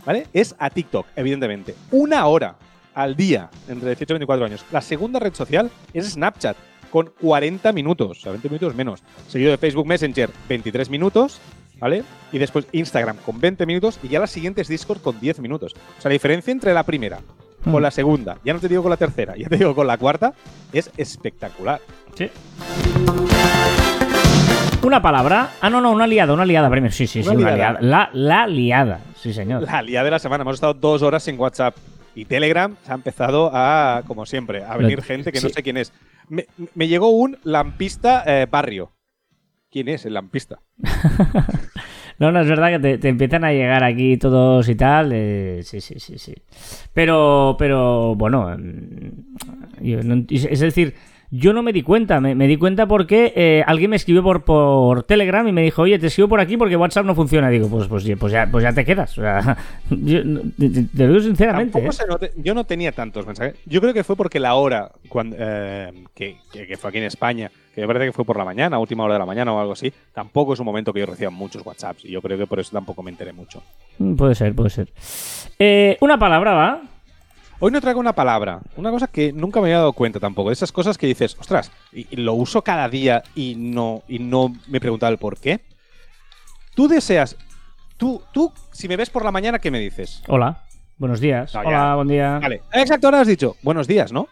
[0.04, 0.26] ¿vale?
[0.32, 1.76] Es a TikTok, evidentemente.
[1.92, 2.56] Una hora
[2.96, 4.64] al día entre 18 y 24 años.
[4.72, 6.56] La segunda red social es Snapchat,
[6.90, 9.02] con 40 minutos, o sea, 20 minutos menos.
[9.28, 11.38] Seguido de Facebook Messenger, 23 minutos,
[11.78, 12.02] ¿vale?
[12.32, 15.74] Y después Instagram con 20 minutos y ya la siguiente es Discord con 10 minutos.
[15.74, 17.18] O sea, la diferencia entre la primera
[17.64, 17.82] con Mm.
[17.82, 20.32] la segunda, ya no te digo con la tercera, ya te digo con la cuarta,
[20.72, 21.80] es espectacular.
[22.14, 22.30] Sí.
[24.82, 25.50] Una palabra.
[25.61, 26.92] Ah, no, no, una liada, una liada primero.
[26.92, 27.80] Sí, sí, sí, Una una liada.
[27.80, 27.80] liada.
[27.80, 29.62] La, la liada, sí, señor.
[29.64, 30.42] La liada de la semana.
[30.42, 31.74] Hemos estado dos horas sin WhatsApp.
[32.16, 35.55] Y Telegram se ha empezado a, como siempre, a venir gente que no sí.
[35.55, 35.92] sé quién es.
[36.29, 38.90] Me, me llegó un lampista eh, barrio.
[39.70, 40.59] ¿Quién es el lampista?
[42.18, 45.11] No, no, es verdad que te, te empiezan a llegar aquí todos y tal.
[45.12, 46.35] eh, sí, sí, sí, sí.
[46.94, 48.57] Pero, pero, bueno.
[48.57, 50.94] mm, yo no- es decir,
[51.30, 52.20] yo no me di cuenta.
[52.20, 55.82] Me, me di cuenta porque eh, alguien me escribió por, por Telegram y me dijo,
[55.82, 57.48] oye, te escribo por aquí porque WhatsApp no funciona.
[57.48, 59.16] Digo, pues, pues, pues, ya, pues ya te quedas.
[59.18, 59.56] O sea,
[59.90, 61.78] yo, te, lo digo sinceramente.
[61.78, 61.88] ¿eh?
[62.08, 63.56] note- yo no tenía tantos mensajes.
[63.66, 67.04] Yo creo que fue porque la hora cuando, eh, que, que- que fue aquí en
[67.04, 69.60] España, que me parece que fue por la mañana, última hora de la mañana o
[69.60, 72.04] algo así, tampoco es un momento que yo reciba muchos WhatsApps.
[72.06, 73.62] Y yo creo que por eso tampoco me enteré mucho.
[73.98, 74.88] Mm, Puede ser, puede ser.
[76.00, 76.80] Una palabra, ¿va?
[77.59, 80.51] Hoy no traigo una palabra, una cosa que nunca me había dado cuenta tampoco.
[80.51, 84.19] De esas cosas que dices, ostras, y, y lo uso cada día y no, y
[84.19, 85.61] no me he preguntado el por qué.
[86.75, 87.37] Tú deseas,
[87.97, 90.23] tú, tú, si me ves por la mañana, ¿qué me dices?
[90.29, 90.64] Hola.
[90.99, 91.55] Buenos días.
[91.55, 91.69] No, ya.
[91.69, 92.38] Hola, buen día.
[92.40, 94.29] Vale, exacto, ahora has dicho, buenos días, ¿no?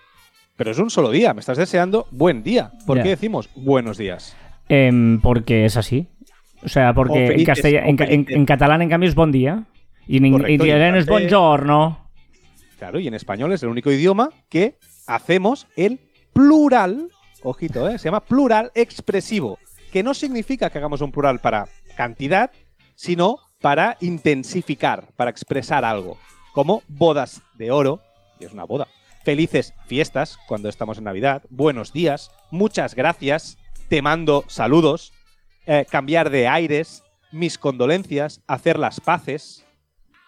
[0.56, 2.72] Pero es un solo día, me estás deseando buen día.
[2.86, 4.36] ¿Por qué decimos buenos días?
[4.68, 6.08] Em, porque es así.
[6.62, 9.64] O sea, porque en, felices, catalán, en cambio, es bon día.
[10.06, 12.03] Y en, Correcto, italiano es buongiorno.
[12.78, 16.00] Claro, y en español es el único idioma que hacemos el
[16.32, 17.08] plural,
[17.42, 17.98] ojito, ¿eh?
[17.98, 19.58] se llama plural expresivo,
[19.92, 22.50] que no significa que hagamos un plural para cantidad,
[22.96, 26.18] sino para intensificar, para expresar algo,
[26.52, 28.00] como bodas de oro,
[28.38, 28.88] que es una boda,
[29.24, 33.56] felices fiestas cuando estamos en Navidad, buenos días, muchas gracias,
[33.88, 35.12] te mando saludos,
[35.66, 39.64] eh, cambiar de aires, mis condolencias, hacer las paces.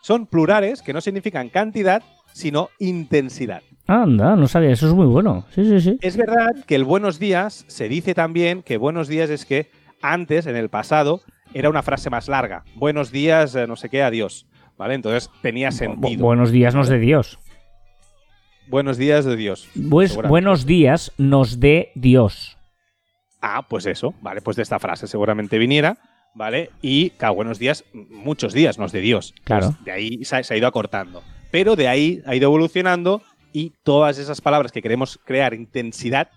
[0.01, 2.03] Son plurales que no significan cantidad,
[2.37, 3.62] sino intensidad.
[3.87, 5.46] Anda, no sabía, eso es muy bueno.
[5.55, 5.99] Sí, sí, sí.
[6.03, 9.70] Es verdad que el buenos días se dice también que buenos días es que
[10.03, 11.22] antes, en el pasado,
[11.55, 12.64] era una frase más larga.
[12.75, 14.46] Buenos días, eh, no sé qué, adiós.
[14.77, 14.92] ¿Vale?
[14.94, 16.27] Entonces tenía Bu- sentido.
[16.27, 17.38] buenos días nos de Dios.
[18.68, 19.68] buenos días de Dios.
[19.88, 22.59] Pues, buenos días nos de Dios.
[23.40, 24.42] Ah, pues eso, ¿vale?
[24.42, 25.96] Pues de esta frase seguramente viniera,
[26.35, 26.70] ¿vale?
[26.83, 29.33] Y cada buenos días, muchos días, no es de Dios.
[29.44, 29.68] Claro.
[29.68, 31.22] Pues de ahí se ha, se ha ido acortando.
[31.57, 36.29] Pero de ahí ha ido evolucionando y todas esas palabras que queremos crear intensidad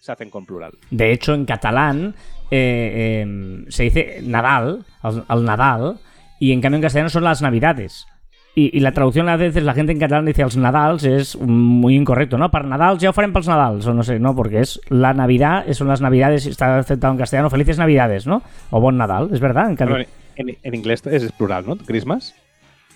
[0.00, 0.72] se hacen con plural.
[0.90, 2.16] De hecho, en catalán
[2.50, 6.00] eh, em, se dice Nadal, al, al Nadal,
[6.40, 8.08] y en cambio en castellano son las Navidades.
[8.56, 11.94] Y, y la traducción a veces la gente en catalán dice els Nadals es muy
[11.94, 12.50] incorrecto, ¿no?
[12.50, 14.34] Para Nadals ya ho farem pels Nadals, o no sé, ¿no?
[14.34, 18.42] Porque es la Navidad, son las Navidades, está aceptado en castellano, felices Navidades, ¿no?
[18.70, 19.70] O bon Nadal, es verdad.
[19.70, 21.76] En Bueno, en, en inglés es plural, ¿no?
[21.76, 22.34] Christmas.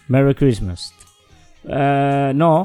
[0.09, 0.93] Merry Christmas.
[1.66, 2.64] Eh, no,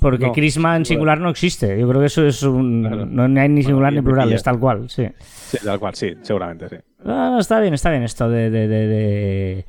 [0.00, 1.78] porque No, Christmas en singular no existe.
[1.78, 2.82] Yo creo que eso es un.
[2.86, 3.06] Claro.
[3.06, 5.06] No hay ni singular ni plural, es tal cual, sí.
[5.22, 6.76] Sí, tal cual, sí, seguramente, sí.
[7.04, 8.50] No, está bien, está bien esto de...
[8.50, 9.64] de- de- de-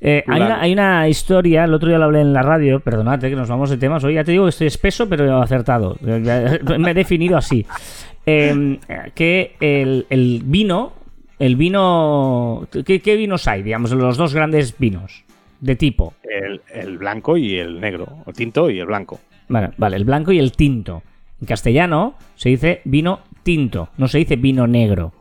[0.00, 3.22] Eh, hay, una, hay una historia, el otro día lo hablé en la radio, perdonad
[3.24, 5.96] eh, que nos vamos de temas, hoy ya te digo que estoy espeso pero acertado,
[6.02, 7.64] me he definido así.
[8.26, 8.78] Eh,
[9.14, 10.92] que el, el vino,
[11.38, 12.66] el vino...
[12.84, 13.62] ¿qué, qué vinos hay?
[13.62, 15.23] Digamos, los dos grandes vinos
[15.64, 16.12] de tipo.
[16.22, 19.18] El, el blanco y el negro, o tinto y el blanco.
[19.48, 21.02] Vale, vale, el blanco y el tinto.
[21.40, 25.12] En castellano se dice vino tinto, no se dice vino negro.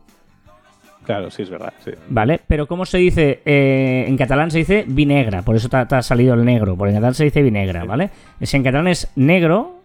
[1.05, 1.73] Claro, sí, es verdad.
[1.83, 1.91] Sí.
[2.09, 2.39] ¿Vale?
[2.47, 3.41] Pero ¿cómo se dice?
[3.45, 6.95] Eh, en catalán se dice vinegra, por eso te, ha- salido el negro, porque en
[6.97, 8.09] catalán se dice vinegra, ¿vale?
[8.39, 9.79] Es, en catalán es negro,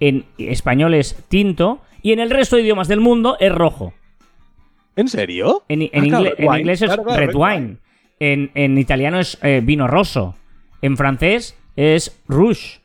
[0.00, 3.92] en español es tinto, y en el resto de idiomas del mundo es rojo.
[4.96, 5.62] ¿En serio?
[5.68, 7.76] En, en Ah, ingle- en inglés es Claro, claro, red wine.
[8.18, 10.34] En, en italiano es eh, vino rosso.
[10.82, 12.80] En francés es rouge.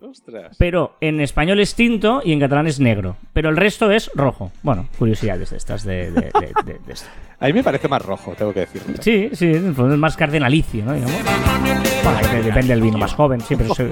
[0.00, 0.54] Ostras.
[0.58, 3.16] Pero en español es tinto y en catalán es negro.
[3.32, 4.52] Pero el resto es rojo.
[4.62, 7.08] Bueno, curiosidades de estas de, de- de- de- de esto.
[7.40, 8.94] A mí me parece más rojo, tengo que decirlo.
[9.00, 10.92] Sí, sí, pues es más cardenalicio, ¿no?
[10.94, 11.16] Digamos.
[12.04, 13.84] Bueno, depende del vino más joven, sí, pero sí.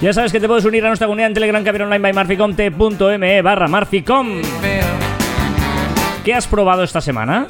[0.00, 2.54] Ya sabes que te puedes unir a nuestra comunidad en Telegram, Caber Online by Marficom,
[2.54, 4.40] t.me barra Marficom.
[6.24, 7.46] ¿Qué has probado esta semana?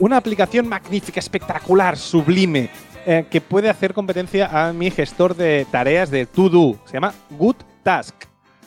[0.00, 2.68] Una aplicación magnífica, espectacular, sublime,
[3.06, 6.76] eh, que puede hacer competencia a mi gestor de tareas de To Do.
[6.84, 8.14] Se llama Good Task.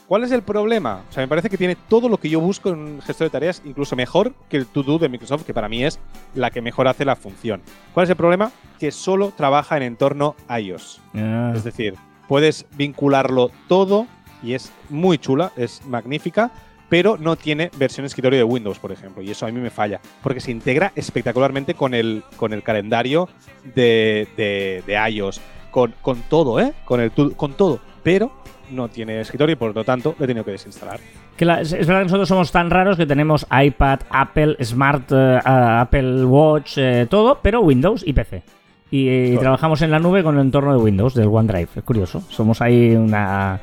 [0.08, 1.04] ¿Cuál es el problema?
[1.10, 3.32] O sea, me parece que tiene todo lo que yo busco en un gestor de
[3.32, 6.00] tareas, incluso mejor que el To Do de Microsoft, que para mí es
[6.34, 7.62] la que mejor hace la función.
[7.94, 8.52] ¿Cuál es el problema?
[8.80, 11.02] Que solo trabaja en entorno iOS.
[11.14, 11.96] Ah, Es decir,
[12.30, 14.08] puedes vincularlo todo
[14.42, 16.52] y es muy chula, es magnífica,
[16.90, 20.00] pero no tiene versión escritorio de Windows, por ejemplo, y eso a mí me falla,
[20.24, 23.28] porque se integra espectacularmente con el, con el calendario
[23.76, 26.74] de, de- de iOS, con, con todo, ¿eh?
[26.86, 28.32] Con, el, con todo, pero
[28.72, 31.00] no tiene escritorio y por lo tanto lo he tenido que desinstalar.
[31.38, 35.82] que la- es, verdad que nosotros somos tan raros que tenemos iPad, Apple, Smart, ah,
[35.82, 38.44] Apple Watch, eh, todo, pero Windows y PC.
[38.92, 41.68] Y, eh, trabajamos en la nube con el entorno de Windows, del OneDrive.
[41.76, 42.22] Es curioso.
[42.30, 43.60] Somos ahí una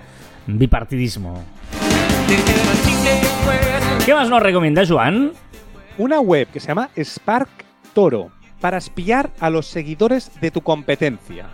[0.46, 1.42] un bipartidismo.
[4.04, 5.32] ¿Qué más nos recomienda, Joan?
[5.96, 7.48] Una web que se llama Spark
[7.94, 11.48] Toro para espiar a los seguidores de tu competencia.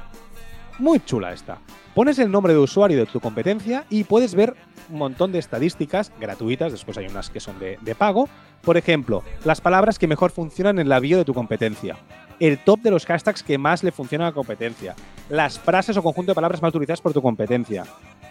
[0.78, 1.58] Muy chula esta.
[1.94, 4.56] Pones el nombre de usuario de tu competencia y puedes ver
[4.90, 8.28] un montón de estadísticas gratuitas, después hay unas que son de, de pago.
[8.62, 11.96] Por ejemplo, las palabras que mejor funcionan en la bio de tu competencia.
[12.38, 14.94] El top de los hashtags que más le funcionan a la competencia.
[15.28, 17.84] Las frases o conjunto de palabras más utilizadas por tu competencia.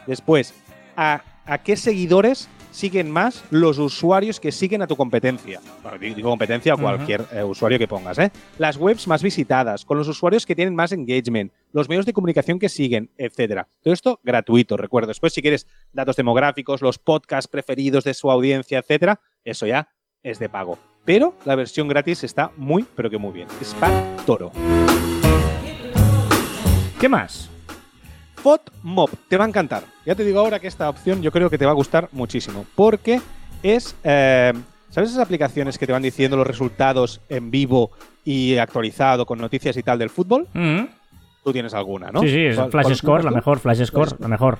[0.08, 0.54] Después,
[0.98, 5.60] a, a qué seguidores siguen más los usuarios que siguen a tu competencia.
[5.82, 6.84] Bueno, digo competencia Ujú.
[6.84, 8.32] cualquier eh, usuario que pongas, ¿eh?
[8.60, 12.60] Las webs más visitadas, con los usuarios que tienen más engagement, los medios de comunicación
[12.60, 13.68] que siguen, etcétera.
[13.82, 15.08] Todo esto gratuito, recuerdo.
[15.08, 19.90] Después, si quieres datos demográficos, los podcasts preferidos de su audiencia, etcétera, eso ya
[20.22, 20.78] es de pago.
[21.06, 23.48] Pero la versión gratis está muy, pero que muy bien.
[23.64, 24.52] Spark Toro.
[27.00, 27.50] ¿Qué más?
[28.42, 29.84] FODMOB, te va a encantar.
[30.06, 32.66] Ya te digo ahora que esta opción yo creo que te va a gustar muchísimo,
[32.76, 33.22] porque
[33.64, 34.54] es, eh,
[34.90, 37.92] ¿sabes esas aplicaciones que te van diciendo los resultados en vivo
[38.24, 40.48] y actualizado con noticias y tal del fútbol?
[40.54, 40.82] Mm.
[41.44, 42.22] Tú tienes alguna, ¿no?
[42.22, 44.58] Sí, sí, es ¿Cuál- Flash Score, la mejor, Flash Score, la mejor.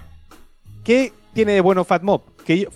[0.84, 2.22] ¿Qué tiene de bueno FATMOB?
[2.46, 2.68] Que,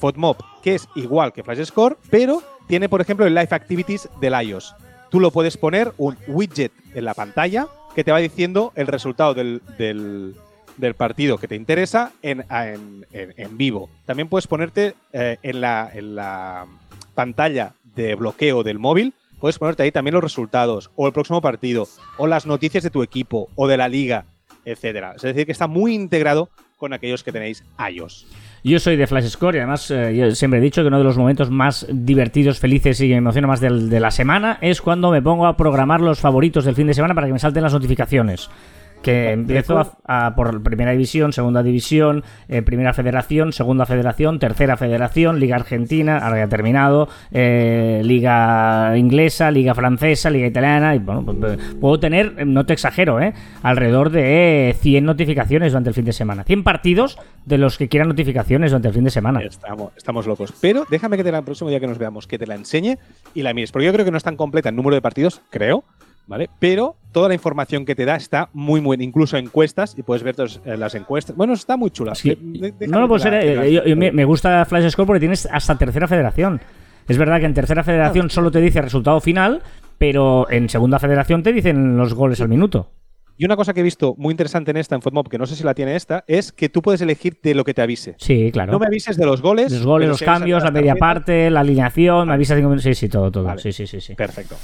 [0.62, 4.76] que es igual que Flash Score, pero tiene, por ejemplo, el Live Activities del iOS.
[5.10, 9.34] Tú lo puedes poner un widget en la pantalla que te va diciendo el resultado
[9.34, 10.36] del, del-
[10.78, 13.06] del partido que te interesa en, en-
[13.38, 13.90] en- vivo.
[14.06, 16.66] También puedes ponerte eh, en, la, en la
[17.16, 21.88] pantalla de bloqueo del móvil, puedes ponerte ahí también los resultados, o el próximo partido,
[22.18, 24.26] o las noticias de tu equipo, o de la liga,
[24.66, 25.14] etcétera.
[25.16, 28.26] Es decir, que está muy integrado con aquellos que tenéis iOS.
[28.64, 31.18] Yo soy de Flash Score y además eh, siempre he dicho que uno de los
[31.18, 35.46] momentos más divertidos, felices y que emociona más de la semana es cuando me pongo
[35.48, 38.50] a programar los favoritos del fin de semana para que me salten las notificaciones.
[39.04, 44.78] Que empiezo a, a por primera división, segunda división, eh, primera federación, segunda federación, tercera
[44.78, 50.96] federación, liga argentina, ahora ya ha terminado, eh, liga inglesa, liga francesa, liga italiana.
[50.96, 53.34] Y bueno, pues, pues, puedo tener, eh, no te exagero, ¿eh?
[53.62, 56.44] alrededor de 100 notificaciones durante el fin de semana.
[56.44, 59.42] 100 partidos de los que quieran notificaciones durante el fin de semana.
[59.42, 60.54] Estamos, estamos locos.
[60.62, 62.98] Pero déjame que te la, el próximo día que nos veamos, que te la enseñe
[63.34, 63.72] y la mires.
[63.72, 65.84] Porque yo creo que no es tan completa en número de partidos, creo,
[66.28, 66.50] ¿vale?
[66.60, 70.36] Pero toda la información que te da está muy buena, incluso encuestas, y puedes ver
[70.36, 71.36] tos- eh, las encuestas.
[71.36, 72.16] Bueno, está muy chula.
[72.16, 72.36] Sí.
[72.42, 73.40] De- No, ser.
[73.40, 76.60] que la- eh, yo- yo me, gusta Flash Score porque tienes hasta tercera federación.
[77.08, 79.62] Es verdad que en tercera federación solo te dice resultado final,
[79.98, 82.90] pero en segunda federación te dicen los goles al minuto.
[83.36, 85.56] Y una cosa que he visto muy interesante en esta, en FODMOB, que no sé
[85.56, 88.16] si la tiene esta, es que tú puedes elegir de lo que te avise.
[88.20, 88.72] Sí, claro.
[88.72, 89.72] No me avises de los goles.
[89.72, 92.84] los goles, los avisas cambios, la media parte, la alineación, me avisa cinco minutos.
[92.84, 93.46] Sí, sí, todo, todo.
[93.46, 93.60] Vale.
[93.62, 94.14] Sí, sí, sí, sí.
[94.14, 94.56] Perfecto.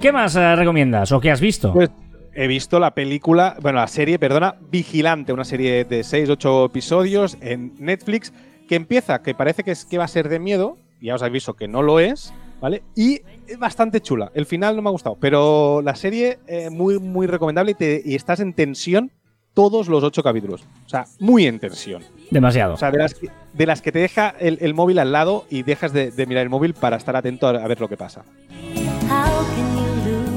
[0.00, 1.72] ¿Qué más eh, recomiendas o qué has visto?
[1.72, 1.90] Pues
[2.34, 7.36] he visto la película, bueno, la serie, perdona, Vigilante, una serie de 6, 8 episodios
[7.40, 8.32] en Netflix,
[8.68, 11.54] que empieza, que parece que, es, que va a ser de miedo, ya os aviso
[11.54, 12.82] que no lo es, ¿vale?
[12.94, 14.30] Y es bastante chula.
[14.34, 18.02] El final no me ha gustado, pero la serie eh, muy, muy recomendable y, te-
[18.04, 19.10] y estás en tensión
[19.54, 20.62] todos los 8 capítulos.
[20.84, 22.02] O sea, muy en tensión.
[22.30, 22.74] Demasiado.
[22.74, 25.46] O sea, de las que, de las que te deja el, el móvil al lado
[25.48, 27.96] y dejas de, de mirar el móvil para estar atento a, a ver lo que
[27.96, 28.22] pasa.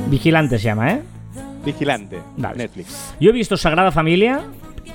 [0.10, 1.02] Vigilante se llama, ¿eh?
[1.66, 2.20] Vigilante.
[2.38, 3.16] Netflix.
[3.20, 4.42] Yo he visto Sagrada Familia.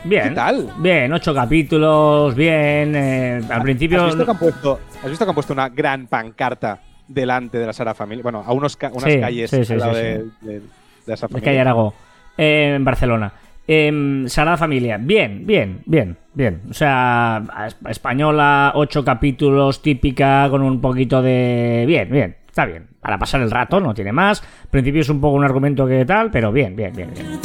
[0.04, 0.30] Bien.
[0.30, 0.70] ¿Qué tal?
[0.78, 2.94] Bien, ocho capítulos, bien.
[2.96, 4.02] eh, al principio.
[4.04, 7.66] ¿Has visto, que han puesto, ¿Has visto que han puesto una gran pancarta delante de
[7.66, 8.22] la Sara Familia?
[8.22, 10.62] Bueno, a unos ca- unas Sí, calles sí, sí, al lado sí, de, de- de
[11.06, 11.60] la Sara Familia.
[11.60, 11.94] Aragó,
[12.36, 13.32] eh, en Barcelona.
[13.66, 16.62] Eh, Sagrada Familia, bien, bien, bien, bien.
[16.68, 21.84] O sea, es- española, ocho capítulos, típica, con un poquito de.
[21.86, 22.86] Bien, bien, está bien.
[23.00, 24.40] Para pasar el rato, no tiene más.
[24.42, 27.40] Al principio es un poco un argumento que tal, pero bien, bien, bien, bien.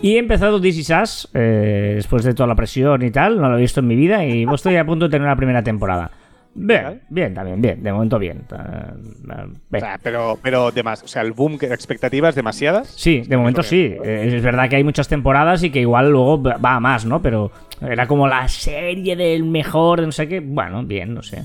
[0.00, 3.50] Y he empezado This Is Us, eh, después de toda la presión y tal, no
[3.50, 6.10] lo he visto en mi vida y estoy a punto de tener la primera temporada.
[6.54, 8.44] Bien, bien, también, bien, de momento bien.
[8.50, 8.94] Ah,
[9.30, 9.80] ah, O bien.
[9.82, 12.88] sea, pero, pero demás, o sea, el boom, que expectativas demasiadas.
[12.96, 13.94] Sí, de momento sí.
[14.02, 17.20] Eh, Es verdad que hay muchas temporadas y que igual luego va a más, ¿no?
[17.20, 17.52] Pero
[17.82, 20.40] era como la serie del mejor, de no sé qué.
[20.40, 21.42] Bueno, bien, no sé.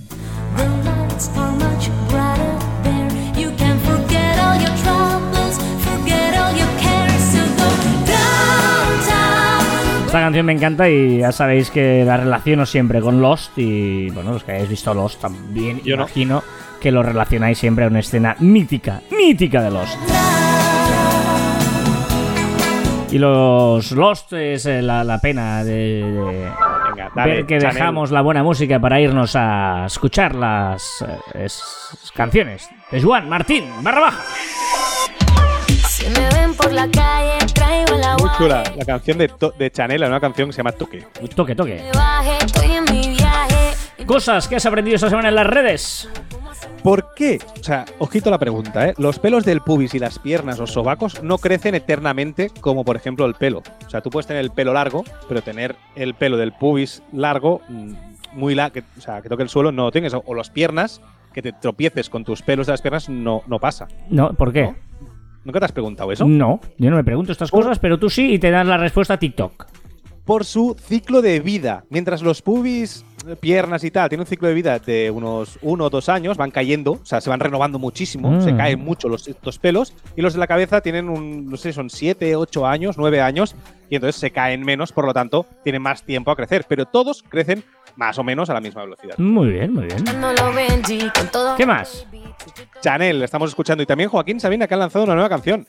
[10.12, 14.34] Esta canción me encanta y ya sabéis que la relaciono siempre con Lost y, bueno,
[14.34, 16.04] los que hayáis visto Lost también Yo no.
[16.04, 16.44] imagino
[16.82, 19.98] que lo relacionáis siempre a una escena mítica, mítica de Lost.
[23.10, 25.72] Y los Lost es eh, la, la pena de,
[26.04, 26.52] de
[26.90, 27.74] Venga, dale, ver que Chanel.
[27.76, 31.64] dejamos la buena música para irnos a escuchar las eh, es-
[32.14, 34.24] canciones de Juan Martín barra baja.
[35.88, 37.41] Si me ven por la calle.
[38.20, 38.64] Muy chula.
[38.78, 41.06] La canción de, de Chanel, la nueva canción que se llama Toque.
[41.36, 41.84] Toque, toque.
[44.06, 46.10] Cosas que has aprendido esta semana en las redes.
[46.84, 47.40] ¿Por qué?
[47.60, 48.94] O sea, ojito la pregunta, ¿eh?
[48.98, 53.26] Los pelos del pubis y las piernas o sobacos no crecen eternamente como por ejemplo
[53.26, 53.62] el pelo.
[53.86, 57.62] O sea, tú puedes tener el pelo largo, pero tener el pelo del pubis largo,
[57.70, 57.94] mm,
[58.34, 60.14] muy la que, o sea, que toque el suelo, no lo tienes.
[60.14, 61.02] O, o las piernas,
[61.34, 63.88] que te tropieces con tus pelos de las piernas, no, no pasa.
[64.10, 64.64] No, ¿por qué?
[64.64, 64.76] ¿No?
[65.44, 66.26] ¿Nunca te has preguntado eso?
[66.28, 69.16] No, yo no me pregunto estas cosas, pero tú sí y te das la respuesta
[69.16, 69.66] a TikTok.
[70.24, 71.84] por su ciclo de vida.
[71.90, 75.86] Mientras los pubis, eh, piernas y tal, tienen un ciclo de vida de unos uno
[75.86, 78.42] o dos años, van cayendo, o sea, se van renovando muchísimo, Mm.
[78.42, 81.74] se caen mucho los, estos pelos, y los de la cabeza tienen un, no sé,
[81.74, 83.56] son siete, ocho años, nueve años,
[83.90, 87.24] y entonces se caen menos, por lo tanto, tienen más tiempo a crecer, pero todos
[87.28, 87.64] crecen
[87.96, 89.18] más o menos a la misma velocidad.
[89.18, 90.04] Muy bien, muy bien.
[91.58, 92.08] ¿Qué más?
[92.82, 95.66] Chanel, le estamos escuchando, y también Joaquín Sabina, que han lanzado una nueva canción.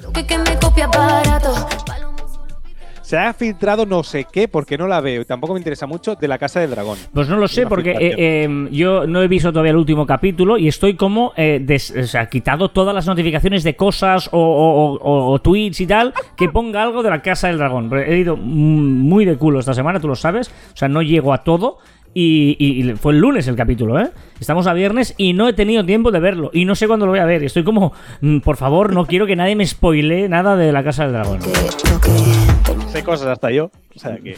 [3.03, 6.15] Se ha filtrado no sé qué, porque no la veo, y tampoco me interesa mucho,
[6.15, 6.97] de la Casa del Dragón.
[7.13, 10.57] Pues no lo sé, porque eh, eh, yo no he visto todavía el último capítulo
[10.57, 14.95] y estoy como eh, des- o sea, quitado todas las notificaciones de cosas o, o-
[14.99, 17.91] o- o tweets y tal que ponga algo de la Casa del Dragón.
[17.91, 20.49] Pero He ido muy de culo esta semana, tú lo sabes.
[20.73, 21.79] O sea, no llego a todo.
[22.15, 24.11] Y, y- y fue el lunes el capítulo, ¿eh?
[24.39, 26.51] Estamos a viernes y no he tenido tiempo de verlo.
[26.53, 27.43] Y no sé cuándo lo voy a ver.
[27.43, 30.85] Y estoy como, mm, por favor, no quiero que nadie me spoile nada de la
[30.85, 31.41] Casa del Dragón.
[32.89, 33.71] Sé cosas hasta yo.
[33.95, 34.37] O sea que.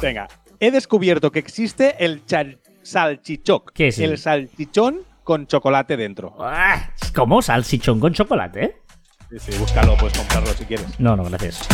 [0.00, 0.28] Venga,
[0.60, 3.72] he descubierto que existe el chal- salchichoc.
[3.72, 6.34] ¿Qué es El el- salchichón con chocolate dentro.
[6.40, 7.42] Ah, ¿Cómo?
[7.42, 8.76] ¿Salchichón con chocolate?
[9.30, 10.86] Sí, sí, búscalo, puedes comprarlo si quieres.
[11.00, 11.66] No, no, gracias.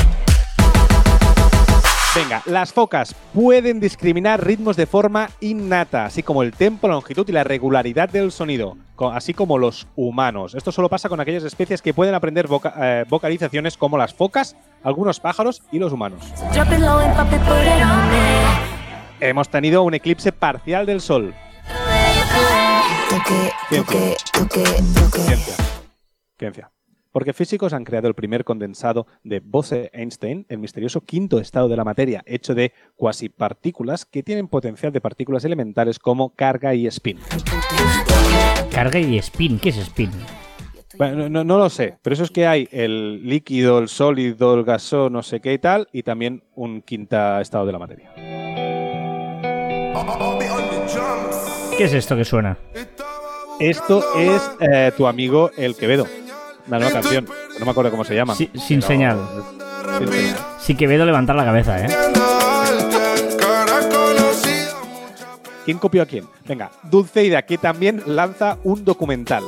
[2.15, 7.27] Venga, las focas pueden discriminar ritmos de forma innata, así como el tempo, la longitud
[7.27, 8.77] y la regularidad del sonido,
[9.15, 10.55] así como los humanos.
[10.55, 14.57] Esto solo pasa con aquellas especies que pueden aprender voca- eh, vocalizaciones como las focas,
[14.83, 16.21] algunos pájaros y los humanos.
[19.19, 21.33] Hemos tenido un eclipse parcial del Sol.
[23.71, 24.17] Ciencia.
[25.25, 25.55] Ciencia.
[26.39, 26.72] Ciencia.
[27.13, 31.85] Porque físicos han creado el primer condensado de Bose-Einstein, el misterioso quinto estado de la
[31.85, 37.19] materia, hecho de cuasipartículas que tienen potencial de partículas elementales como carga y spin.
[38.73, 39.59] Carga y spin.
[39.59, 40.11] ¿Qué es spin?
[40.99, 44.55] Bueno, no, no- no lo sé, pero eso es que hay el líquido, el sólido,
[44.55, 48.11] el gaso, no sé qué y tal, y también un quinta estado de la materia.
[51.77, 52.59] ¿Qué es esto que suena?
[53.59, 56.07] Esto es eh, tu amigo el Quevedo,
[56.69, 57.27] la nueva canción.
[57.59, 58.35] No me acuerdo cómo se llama.
[58.35, 59.19] Sí, sin pero señal.
[60.61, 61.89] Sí que veo levantar la cabeza, ¿eh?
[65.65, 66.27] ¿Quién copió a quién?
[66.47, 69.45] Venga, Dulceida, que también lanza un documental.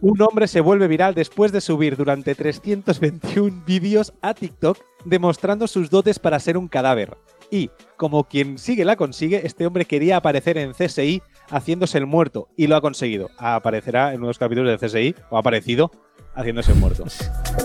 [0.00, 5.90] Un hombre se vuelve viral después de subir durante 321 vídeos a TikTok demostrando sus
[5.90, 7.16] dotes para ser un cadáver.
[7.50, 12.48] Y, como quien sigue la consigue, este hombre quería aparecer en CSI haciéndose el muerto
[12.56, 13.30] y lo ha conseguido.
[13.38, 15.90] Aparecerá en unos capítulos de CSI, o ha aparecido
[16.34, 17.04] haciéndose el muerto.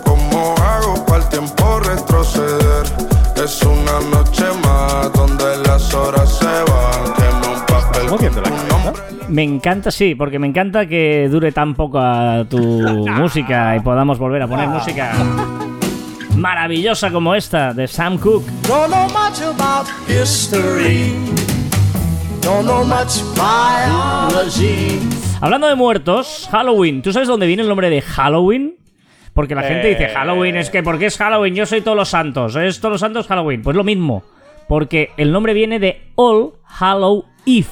[0.05, 2.86] ¿Cómo hago para el tiempo retroceder?
[3.43, 7.13] Es una noche más donde las horas se van.
[7.15, 8.93] Quema un papel ¿Estás moviendo la cabeza?
[9.29, 12.59] Me encanta, sí, porque me encanta que dure tan poco a tu
[13.17, 15.13] música y podamos volver a poner música
[16.36, 18.49] maravillosa como esta de Sam Cooke.
[18.67, 21.13] Don't know much about history.
[22.41, 24.99] Don't know much biology.
[25.41, 27.01] Hablando de muertos, Halloween.
[27.01, 28.75] ¿Tú sabes dónde viene el nombre de Halloween?
[29.34, 30.13] Porque la gente dice Eh.
[30.13, 33.27] Halloween, es que porque es Halloween, yo soy todos los santos, es todos los santos
[33.27, 33.61] Halloween.
[33.61, 34.23] Pues lo mismo,
[34.67, 37.67] porque el nombre viene de All Hallow Eve.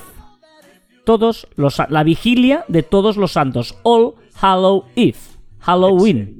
[1.05, 5.17] Todos los la vigilia de todos los santos, All Hallow Eve.
[5.59, 6.37] Halloween.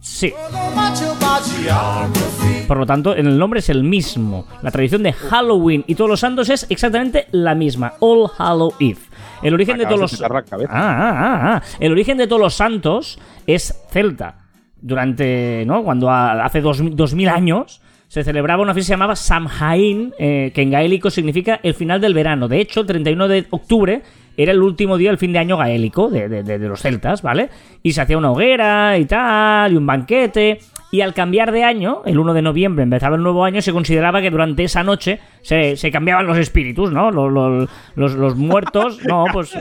[0.00, 0.32] Sí.
[0.74, 2.66] Much about geography.
[2.66, 4.46] Por lo tanto, en el nombre es el mismo.
[4.62, 7.94] La tradición de Halloween y todos los santos es exactamente la misma.
[8.00, 8.98] All Hallow Eve.
[9.42, 10.70] El origen de todos los petar la cabeza.
[10.72, 11.62] Ah, ah, ah, ah.
[11.80, 14.38] El origen de todos los santos es celta.
[14.80, 15.82] Durante, ¿no?
[15.84, 20.12] Cuando a- hace dos, dos mil años se celebraba una fiesta que se llamaba Samhain,
[20.18, 22.46] eh, que en gaélico significa el final del verano.
[22.48, 24.02] De hecho, el 31 de octubre
[24.36, 27.50] era el último día del fin de año gaélico de, de- los celtas, ¿vale?
[27.82, 30.58] Y se hacía una hoguera y tal, y un banquete.
[30.90, 34.20] Y al cambiar de año, el 1 de noviembre empezaba el nuevo año, se consideraba
[34.20, 37.10] que durante esa noche se, se cambiaban los espíritus, ¿no?
[37.10, 39.56] Los, los- los- los muertos, no, pues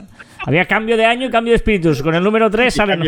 [0.45, 2.01] había cambio de año y cambio de espíritus.
[2.01, 3.01] Con el número 3 salen.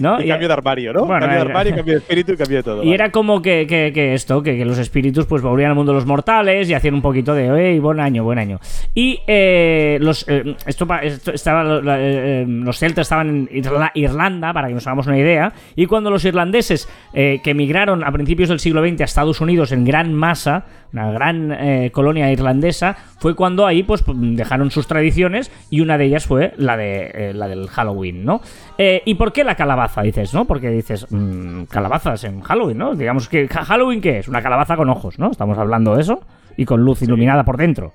[0.00, 0.20] ¿no?
[0.20, 1.00] Y cambio de armario, ¿no?
[1.06, 2.76] Bueno, cambio de era- armario, cambio de espíritu y cambio de todo.
[2.82, 2.94] Y vale.
[2.94, 5.96] era como que, que- que esto, que, que los espíritus pues volvían al mundo de
[5.96, 8.58] los mortales y hacían un poquito de, ¡Ey, buen año, buen año!
[8.94, 10.86] Y eh, los, eh, esto,
[11.32, 15.52] estaba, eh, eh, los celtas estaban en Irla- Irlanda, para que nos hagamos una idea,
[15.76, 19.72] y cuando los irlandeses eh, que emigraron a principios del siglo XX a Estados Unidos
[19.72, 25.50] en gran masa, una gran eh, colonia irlandesa, fue cuando ahí pues dejaron sus tradiciones
[25.68, 28.40] y una de ellas fue la, de, eh, la del Halloween, ¿no?
[28.78, 30.44] Eh, ¿Y por qué la calabaza, dices, no?
[30.44, 32.94] Porque dices, mm, calabazas en Halloween, ¿no?
[32.94, 34.28] Digamos que ¿ja- Halloween ¿qué es?
[34.28, 35.32] Una calabaza con ojos, ¿no?
[35.32, 36.20] Estamos hablando de eso
[36.56, 37.92] y con luz iluminada por dentro.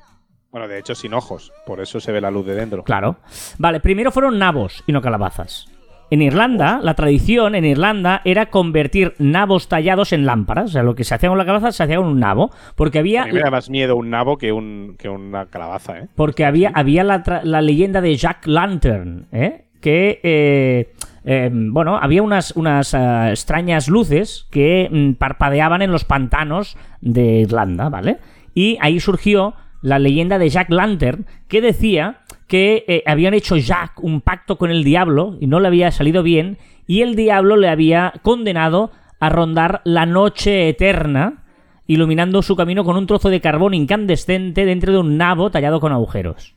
[0.51, 1.51] Bueno, de hecho, sin ojos.
[1.65, 2.83] Por eso se ve la luz de dentro.
[2.83, 3.15] Claro.
[3.57, 5.65] Vale, primero fueron nabos y no calabazas.
[6.11, 10.65] En Irlanda, la tradición en Irlanda era convertir nabos tallados en lámparas.
[10.65, 12.51] O sea, lo que se hacía con la calabaza se hacía con un nabo.
[12.75, 15.99] Porque A había, mí me da más miedo un nabo que, un, que una calabaza,
[15.99, 16.07] ¿eh?
[16.15, 19.65] porque había, había la, tra- la leyenda de Jack Lantern, ¿eh?
[19.81, 20.93] que, eh,
[21.25, 27.39] eh, bueno, había unas, unas eh, extrañas luces que mm, parpadeaban en los pantanos de
[27.41, 28.17] Irlanda, ¿vale?
[28.53, 34.03] Y ahí surgió la leyenda de Jack Lantern, que decía que eh, habían hecho Jack
[34.03, 37.69] un pacto con el diablo y no le había salido bien, y el diablo le
[37.69, 41.43] había condenado a rondar la noche eterna,
[41.87, 45.91] iluminando su camino con un trozo de carbón incandescente dentro de un nabo tallado con
[45.91, 46.55] agujeros.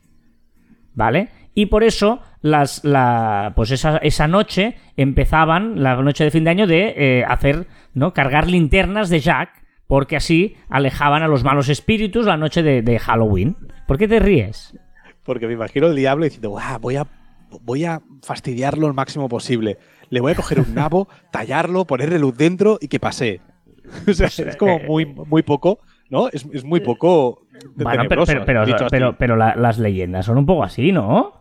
[0.93, 1.29] ¿Vale?
[1.53, 6.49] Y por eso, las, la, pues esa, esa noche empezaban, la noche de fin de
[6.49, 8.13] año, de eh, hacer, ¿no?
[8.13, 9.49] Cargar linternas de Jack,
[9.87, 13.55] porque así alejaban a los malos espíritus la noche de, de Halloween.
[13.87, 14.77] ¿Por qué te ríes?
[15.27, 17.05] Porque me imagino el diablo diciendo, "Guau, voy a,
[17.61, 19.77] voy a fastidiarlo lo máximo posible.
[20.09, 23.41] Le voy a coger un nabo, tallarlo, ponerle luz dentro y que pase.
[24.07, 26.27] O sea, es como muy, muy poco, ¿no?
[26.29, 27.43] Es, es muy poco
[27.75, 28.87] Bueno, pero, pero, pero, dicho así.
[28.89, 31.33] pero, pero la- las leyendas son un poco así, ¿no?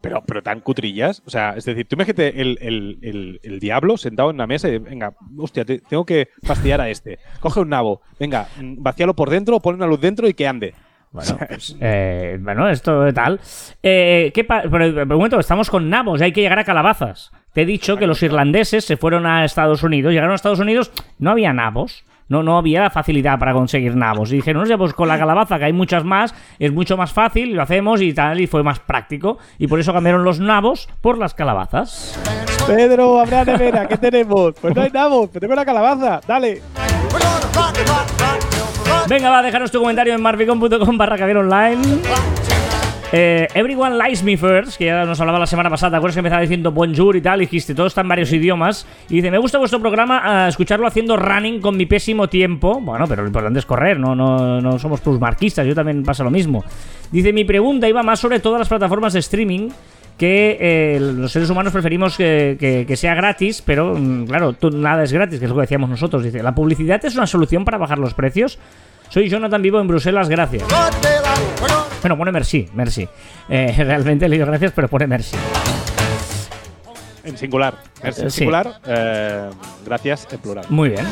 [0.00, 1.22] Pero, pero tan cutrillas.
[1.26, 4.68] O sea, es decir, tú imagínate el, el, el, el diablo sentado en una mesa
[4.68, 7.18] y venga, hostia, te- tengo que fastidiar a este.
[7.40, 10.74] Coge un nabo, venga, mm, vacíalo por dentro, pon una luz dentro y que ande.
[11.12, 13.40] Bueno, pues, eh, bueno, esto de tal.
[13.82, 16.64] Eh, ¿qué pa- pero, pero un momento, estamos con nabos y hay que llegar a
[16.64, 17.30] calabazas.
[17.52, 20.92] Te he dicho que los irlandeses se fueron a Estados Unidos, llegaron a Estados Unidos,
[21.18, 22.04] no había nabos.
[22.28, 24.30] No, no había facilidad para conseguir nabos.
[24.30, 27.12] Y dijeron, no sé, pues con la calabaza, que hay muchas más, es mucho más
[27.12, 29.38] fácil, lo hacemos y tal, y fue más práctico.
[29.58, 32.16] Y por eso cambiaron los nabos por las calabazas.
[32.68, 34.54] Pedro, habrá nevera, ¿qué tenemos?
[34.60, 36.62] Pues no hay nabos, pero tengo la calabaza, dale.
[39.08, 41.80] Venga, va, déjanos tu comentario en marficon.com barra online.
[43.12, 46.20] Eh, Everyone Likes Me First, que ya nos hablaba la semana pasada, ¿te acuerdas que
[46.20, 47.42] empezaba diciendo bonjour y tal?
[47.42, 48.86] Y dijiste, todo está en varios idiomas.
[49.08, 52.80] Y dice, me gusta vuestro programa, ah, escucharlo haciendo running con mi pésimo tiempo.
[52.80, 56.30] Bueno, pero lo importante es correr, no, no, no somos marquistas, yo también pasa lo
[56.30, 56.62] mismo.
[57.10, 59.70] Dice, mi pregunta iba más sobre todas las plataformas de streaming
[60.20, 65.02] que eh, los seres humanos preferimos que, que- que sea gratis, pero mm, claro, nada
[65.02, 66.22] es gratis, que es lo que decíamos nosotros.
[66.22, 68.58] Dice, ¿la publicidad es una solución para bajar los precios?
[69.08, 70.62] Soy Jonathan Vivo en Bruselas, gracias.
[72.02, 73.08] Bueno, pone merci, merci.
[73.48, 75.36] Eh, realmente le digo gracias, pero pone merci.
[77.24, 77.74] En singular.
[78.02, 78.30] En sí.
[78.30, 79.48] singular, eh,
[79.86, 80.64] gracias en plural.
[80.68, 81.04] Muy bien.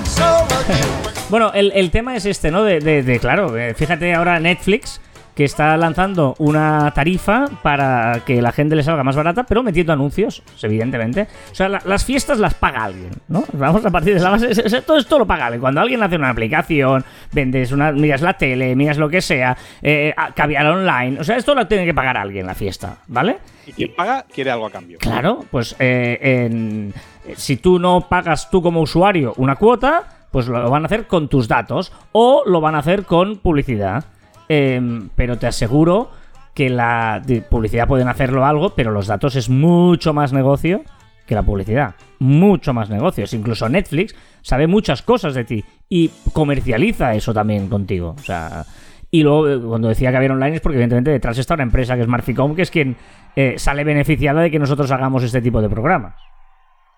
[1.30, 2.62] bueno, el, el tema es este, ¿no?
[2.62, 5.00] De, de- de, claro, fíjate ahora Netflix
[5.38, 9.92] que está lanzando una tarifa para que la gente le salga más barata, pero metiendo
[9.92, 11.28] anuncios, evidentemente.
[11.52, 13.44] O sea, la- las fiestas las paga alguien, ¿no?
[13.52, 14.48] Vamos a partir de la base.
[14.82, 15.60] Todo esto lo paga alguien.
[15.60, 20.12] Cuando alguien hace una aplicación, vendes una, miras la tele, miras lo que sea, eh,
[20.34, 21.20] caviar online.
[21.20, 23.38] O sea, esto lo tiene que pagar alguien la fiesta, ¿vale?
[23.68, 24.98] Y quien paga quiere algo a cambio.
[24.98, 26.92] Claro, pues eh, en-
[27.36, 31.28] si tú no pagas tú como usuario una cuota, pues lo van a hacer con
[31.28, 34.04] tus datos o lo van a hacer con publicidad.
[34.48, 36.10] Em, pero te aseguro
[36.54, 40.82] que la publicidad pueden hacerlo algo, pero los datos es mucho más negocio
[41.26, 41.94] que la publicidad.
[42.18, 43.32] Mucho más negocios.
[43.34, 48.16] Incluso Netflix sabe muchas cosas de ti y comercializa eso también contigo.
[48.18, 48.64] O sea,
[49.10, 51.94] y luego, eh, cuando decía que había online es porque evidentemente detrás está una empresa
[51.94, 52.96] que es Marficom, que es quien
[53.36, 56.14] eh, sale beneficiada de que nosotros hagamos este tipo de programas.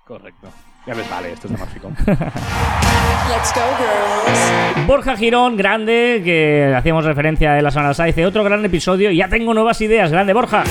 [0.07, 0.49] Correcto.
[0.87, 1.95] Ya les vale, esto es de Marficom.
[2.07, 4.87] Let's go, girls.
[4.87, 9.29] Borja Girón, grande, que hacíamos referencia de la semana pasada, dice otro gran episodio, ya
[9.29, 10.65] tengo nuevas ideas, grande Borja.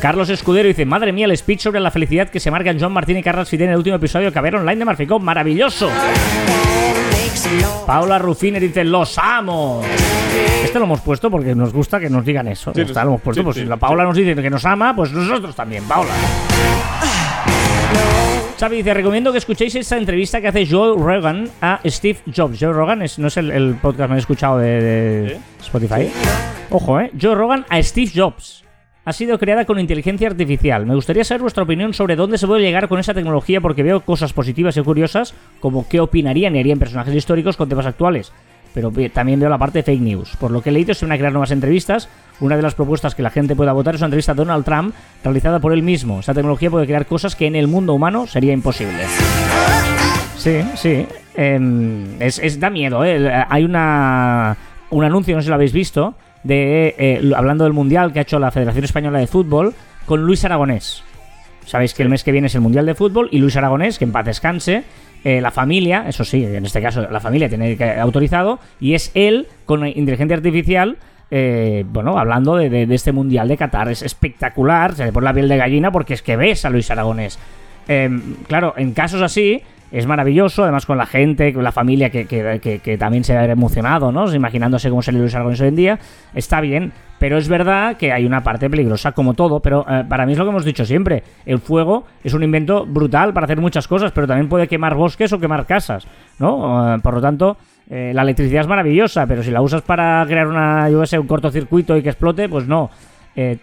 [0.00, 3.18] Carlos Escudero dice, madre mía, el speech sobre la felicidad que se marcan John Martín
[3.18, 5.90] y Carlos Fidel en el último episodio que había online de Marficom, maravilloso.
[7.86, 9.82] Paula Rufiner dice, los amo.
[10.64, 12.72] Este lo hemos puesto porque nos gusta que nos digan eso.
[12.74, 13.40] Sí, lo hemos puesto.
[13.40, 13.62] sí, pues sí.
[13.62, 16.10] si la Paula nos dice que nos ama, pues nosotros también, Paula.
[18.60, 22.58] Xavi dice, recomiendo que escuchéis esta entrevista que hace Joe Rogan a Steve Jobs.
[22.60, 26.10] Joe Rogan es- no es el, el podcast he escuchado de, de Spotify.
[26.68, 27.10] Ojo, ¿eh?
[27.18, 28.64] Joe Rogan a Steve Jobs.
[29.06, 30.84] Ha sido creada con inteligencia artificial.
[30.84, 34.00] Me gustaría saber vuestra opinión sobre dónde se puede llegar con esa tecnología porque veo
[34.00, 38.30] cosas positivas y curiosas como qué opinarían y harían personajes históricos con temas actuales.
[38.72, 40.36] Pero también veo la parte de fake news.
[40.36, 42.08] Por lo que he leído, se van a crear nuevas entrevistas.
[42.40, 44.94] Una de las propuestas que la gente pueda votar es una entrevista a Donald Trump
[45.24, 46.20] realizada por él mismo.
[46.20, 49.04] Esta tecnología puede crear cosas que en el mundo humano sería imposible.
[50.36, 51.06] Sí, sí.
[51.34, 53.44] Em, es, da miedo, ¿eh?
[53.48, 54.56] Hay una,
[54.90, 58.22] un anuncio, no sé si lo habéis visto, de eh, hablando del Mundial que ha
[58.22, 59.74] hecho la Federación Española de Fútbol
[60.06, 61.04] con Luis Aragonés.
[61.70, 64.04] Sabéis que el mes que viene es el Mundial de Fútbol y Luis Aragonés, que
[64.04, 64.82] en paz descanse,
[65.22, 69.12] eh, la familia, eso sí, en este caso la familia tiene que autorizado, y es
[69.14, 70.96] él con inteligencia artificial,
[71.30, 73.88] eh, bueno, hablando de, este Mundial de Qatar.
[73.88, 76.90] Es espectacular, se le pone la piel de gallina porque es que ves a Luis
[76.90, 77.38] Aragonés.
[77.86, 79.62] Em, claro, en casos así
[79.92, 83.40] es maravilloso, además con la gente, con la familia que, que- que- también se va
[83.40, 84.32] a ver emocionado, ¿no?
[84.34, 85.98] Imaginándose cómo sería Luis Aragonés hoy en día,
[86.34, 90.26] está bien, pero es verdad que hay una parte peligrosa como todo, pero eh, para
[90.26, 93.60] mí es lo que hemos dicho siempre, el fuego es un invento brutal para hacer
[93.60, 96.06] muchas cosas, pero también puede quemar bosques o quemar casas,
[96.38, 96.94] ¿no?
[96.94, 97.56] Eh, por lo tanto,
[97.88, 101.96] eh, la electricidad es maravillosa, pero si la usas para crear una, yo un cortocircuito
[101.96, 102.90] y que explote, pues no.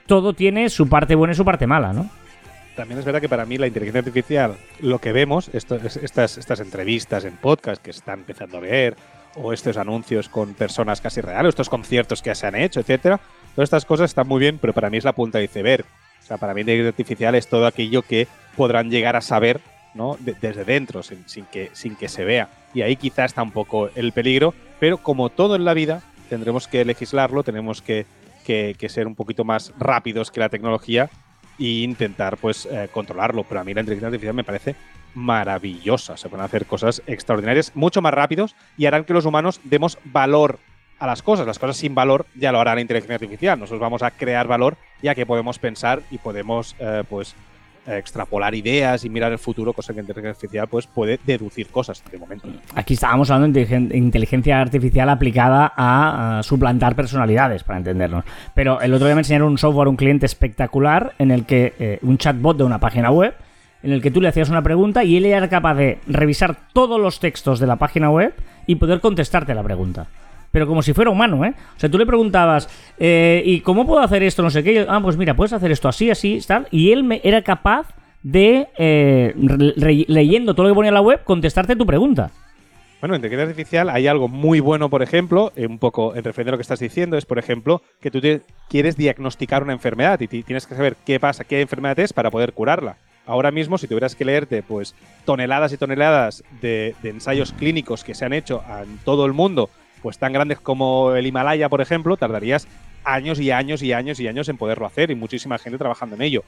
[0.08, 2.10] Todo tiene su parte buena y su parte mala, ¿no?
[2.78, 6.38] También es verdad que para mí la inteligencia artificial, lo que vemos, esto, es- estas,
[6.62, 8.96] entrevistas en podcast que están empezando a ver,
[9.36, 13.20] o estos anuncios con personas casi reales, estos conciertos que se han hecho, etcétera,
[13.56, 15.86] todas estas cosas están muy bien, pero para mí es la punta de iceberg.
[16.24, 19.60] O sea, para mí la inteligencia artificial es todo aquello que podrán llegar a saber
[19.96, 20.16] ¿no?
[20.20, 21.72] De- desde dentro, sin, que,
[22.08, 22.50] se vea.
[22.76, 26.68] Y ahí quizá está un poco el peligro, pero como todo en la vida, tendremos
[26.68, 28.06] que legislarlo, tenemos que
[28.90, 31.10] ser un poquito más rápidos que la tecnología
[31.60, 33.44] e intentar pues eh, controlarlo.
[33.44, 34.76] Pero a mí la inteligencia artificial me parece
[35.14, 36.18] maravillosa.
[36.18, 40.60] Se pueden hacer cosas extraordinarias, mucho más rápidos y harán que los humanos demos valor
[41.00, 41.48] a las cosas.
[41.48, 43.60] Las cosas sin valor ya lo hará la inteligencia artificial.
[43.60, 47.36] Nosotros vamos a crear valor ya que podemos pensar y podemos eh, pues
[47.88, 52.18] extrapolar ideas y mirar el futuro, cosa que inteligencia artificial pues puede deducir cosas de
[52.18, 52.48] momento.
[52.76, 58.26] Aquí estábamos hablando de inteligen- inteligencia artificial aplicada a, a suplantar personalidades, para entendernos.
[58.54, 62.00] Pero el otro día me enseñaron un software, un cliente espectacular, en el que eh,
[62.02, 63.34] un chatbot de una página web,
[63.84, 67.00] en el que tú le hacías una pregunta y él era capaz de revisar todos
[67.00, 68.34] los textos de la página web
[68.66, 70.08] y poder contestarte la pregunta.
[70.52, 71.54] Pero como si fuera humano, ¿eh?
[71.76, 74.42] O sea, tú le preguntabas, eh, ¿y cómo puedo hacer esto?
[74.42, 74.86] No sé qué.
[74.88, 76.68] Ah, pues mira, puedes hacer esto así, así, tal.
[76.72, 77.88] Y él me era capaz
[78.24, 79.34] de, eh,
[80.08, 82.32] leyendo todo lo que ponía en la web, contestarte tu pregunta.
[83.00, 86.50] Bueno, en inteligencia artificial hay algo muy bueno, por ejemplo, eh, un poco en referencia
[86.50, 88.20] a lo que estás diciendo, es, por ejemplo, que tú
[88.70, 92.32] quieres diagnosticar una enfermedad y ti- tienes que saber qué pasa, qué enfermedad es para
[92.32, 92.98] poder curarla.
[93.28, 94.96] Ahora mismo, si tuvieras que leerte pues
[95.26, 99.70] toneladas y toneladas de ensayos clínicos que se han hecho en todo el mundo,
[100.02, 102.68] pues tan grandes como el Himalaya, por ejemplo, tardarías
[103.04, 106.22] años y años y años y años en poderlo hacer y muchísima gente trabajando en
[106.24, 106.44] ello.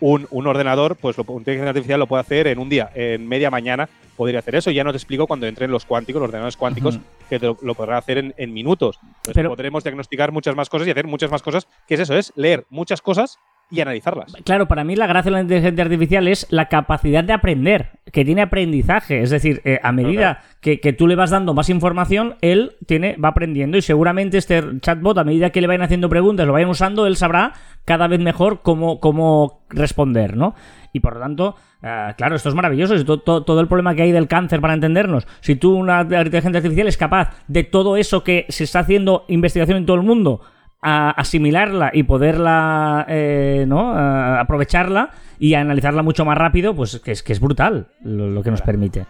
[0.00, 3.50] Un, un ordenador, pues lo, inteligencia artificial lo puede hacer en un día, en media
[3.50, 4.70] mañana podría hacer eso.
[4.70, 6.98] Ya no te explico cuando entren los cuánticos, los ordenadores cuánticos,
[7.28, 8.98] que te lo, lo podrán hacer en, en minutos.
[9.02, 12.16] Entonces Pero- podremos diagnosticar muchas más cosas y hacer muchas más cosas, que es eso,
[12.16, 13.38] es leer muchas cosas
[13.74, 14.32] y analizarlas.
[14.44, 18.24] Claro, para mí la gracia de la inteligencia artificial es la capacidad de aprender, que
[18.24, 19.20] tiene aprendizaje.
[19.22, 23.16] Es decir, eh, a medida que, que tú le vas dando más información, él tiene,
[23.16, 26.68] va aprendiendo y seguramente este chatbot, a medida que le vayan haciendo preguntas, lo vayan
[26.70, 27.52] usando, él sabrá
[27.84, 30.54] cada vez mejor cómo, cómo responder, ¿no?
[30.92, 32.94] Y por lo tanto, eh, claro, esto es maravilloso.
[32.94, 35.26] Es to- to- todo el problema que hay del cáncer, para entendernos.
[35.40, 39.78] Si tú, una inteligencia artificial, es capaz de todo eso que se está haciendo investigación
[39.78, 40.40] en todo el mundo,
[40.84, 43.90] a asimilarla y poderla eh, ¿no?
[43.92, 48.42] a- aprovecharla y analizarla mucho más rápido, pues que es, que es brutal lo, lo
[48.42, 49.06] que nos permite.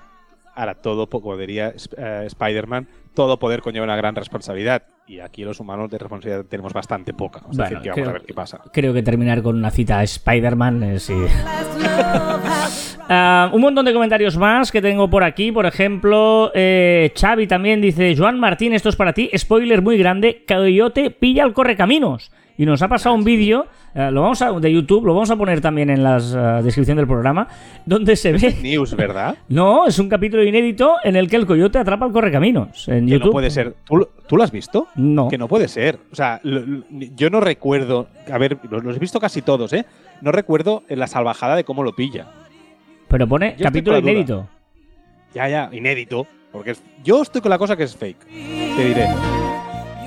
[0.57, 4.85] Ahora, todo, como diría eh, Spider-Man, todo poder conlleva una gran responsabilidad.
[5.07, 7.41] Y aquí los humanos de responsabilidad tenemos bastante poca.
[7.51, 8.61] Es Bueno, decir, que vamos creo- a ver qué pasa.
[8.73, 11.15] Creo que terminar con una cita a Spider-Man eh, sí.
[13.09, 15.53] Ah, un montón de comentarios más que tengo por aquí.
[15.53, 19.31] Por ejemplo, eh, Xavi también dice: Joan Martín, esto es para ti.
[19.37, 22.31] Spoiler muy grande: Coyote pilla el correcaminos.
[22.57, 25.35] Y nos ha pasado un vídeo, eh, lo vamos a, de YouTube, lo vamos a
[25.35, 27.49] poner también en la descripción del programa,
[27.85, 28.55] donde se ve.
[28.63, 29.35] News, ¿verdad?
[29.49, 32.87] No, es un capítulo inédito en el que el coyote atrapa al correcaminos.
[32.89, 33.27] En Que YouTube.
[33.27, 33.75] no puede ser.
[33.85, 34.87] ¿Tú, lo- tú lo has visto?
[34.95, 35.27] No.
[35.29, 35.99] Que no puede ser.
[36.13, 38.07] O sea, lo- lo- yo no recuerdo.
[38.33, 39.85] A ver, los, los he visto casi todos, ¿eh?
[40.23, 42.27] No recuerdo la salvajada de cómo lo pilla.
[43.09, 44.49] Pero pone estoy capítulo inédito.
[45.35, 46.27] Ya, ya, inédito.
[46.53, 48.27] Porque es- yo estoy con la cosa que es fake.
[48.77, 49.07] Te diré.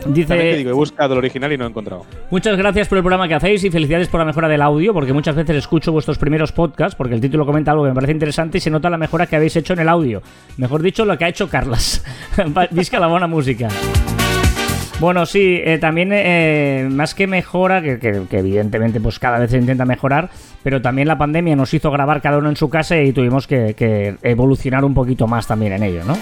[0.01, 2.05] También te Dice, digo, he buscado el original y no he encontrado.
[2.31, 5.11] muchas gracias por el programa que hacéis y felicidades por la mejora del audio, porque
[5.11, 8.59] muchas veces escucho vuestros primeros podcasts, porque el título comenta algo que me parece interesante
[8.59, 10.21] y se nota la mejora que habéis hecho en el audio.
[10.57, 12.05] Mejor dicho, lo que ha hecho Carlas.
[12.71, 13.67] Visca la buena música.
[14.99, 19.85] Bueno, sí, eh, también eh, más que mejora, que, evidentemente pues cada vez se intenta
[19.85, 20.31] mejorar,
[20.63, 23.75] pero también la pandemia nos hizo grabar cada uno en su casa y tuvimos que,
[23.75, 26.17] que evolucionar un poquito más también en ello, ¿no?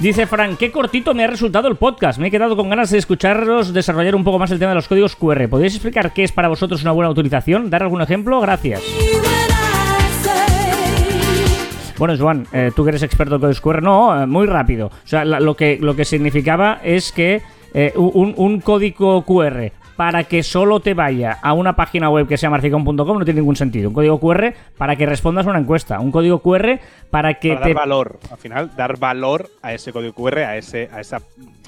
[0.00, 2.20] Dice Frank, qué cortito me ha resultado el podcast.
[2.20, 4.86] Me he quedado con ganas de escucharos desarrollar un poco más el tema de los
[4.86, 5.48] códigos QR.
[5.48, 7.68] ¿Podéis explicar qué es para vosotros una buena utilización?
[7.68, 8.40] ¿Dar algún ejemplo?
[8.40, 8.80] Gracias.
[11.98, 14.86] Bueno, Joan, eh, tú que eres experto en códigos QR, no, eh, muy rápido.
[14.86, 17.42] O sea, la- lo, que, lo que significaba es que
[17.74, 22.36] eh, un, un código QR para que solo te vaya a una página web que
[22.36, 23.88] sea marcicon.com no tiene ningún sentido.
[23.88, 25.98] Un código QR para que respondas a una encuesta.
[25.98, 26.78] Un código QR
[27.10, 27.74] para que Para te...
[27.74, 28.20] dar valor.
[28.30, 31.20] Al final, dar valor a ese código QR, a ese a esa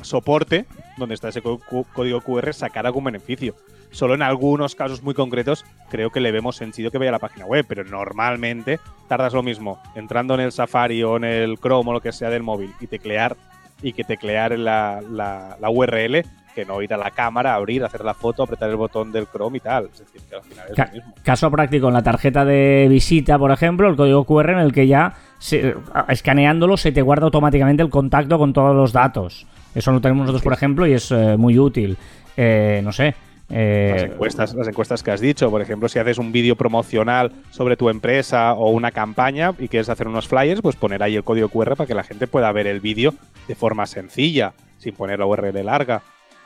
[0.03, 0.65] soporte
[0.97, 3.57] donde está ese código QR, sacar algún beneficio.
[3.91, 7.19] Solo en algunos casos muy concretos creo que le vemos sentido que vaya a la
[7.19, 8.79] página web, pero normalmente
[9.09, 12.31] tardas lo mismo entrando en el Safari o en el Chrome o lo que sea
[12.31, 13.37] del móvil y teclear
[13.83, 16.23] y que teclear la, la, la URL
[16.55, 19.59] que no ir a la cámara, abrir, hacer la foto, apretar el botón del Chrome
[19.59, 19.89] y tal.
[19.93, 21.15] Es decir, que al final es Ca- lo mismo.
[21.23, 24.87] Caso práctico, en la tarjeta de visita, por ejemplo, el código QR en el que
[24.89, 25.75] ya se-
[26.09, 29.47] escaneándolo se te guarda automáticamente el contacto con todos los datos.
[29.75, 31.97] Eso lo tenemos nosotros, por ejemplo, y es eh, muy útil.
[32.37, 33.15] Eh, no sé.
[33.51, 37.33] Eh, las encuestas, las encuestas que has dicho, por ejemplo, si haces un vídeo promocional
[37.51, 41.25] sobre tu empresa o una campaña y quieres hacer unos flyers, pues poner ahí el
[41.25, 43.15] código QR para que la gente pueda ver el vídeo
[43.49, 46.03] de forma sencilla, sin poner la URL larga.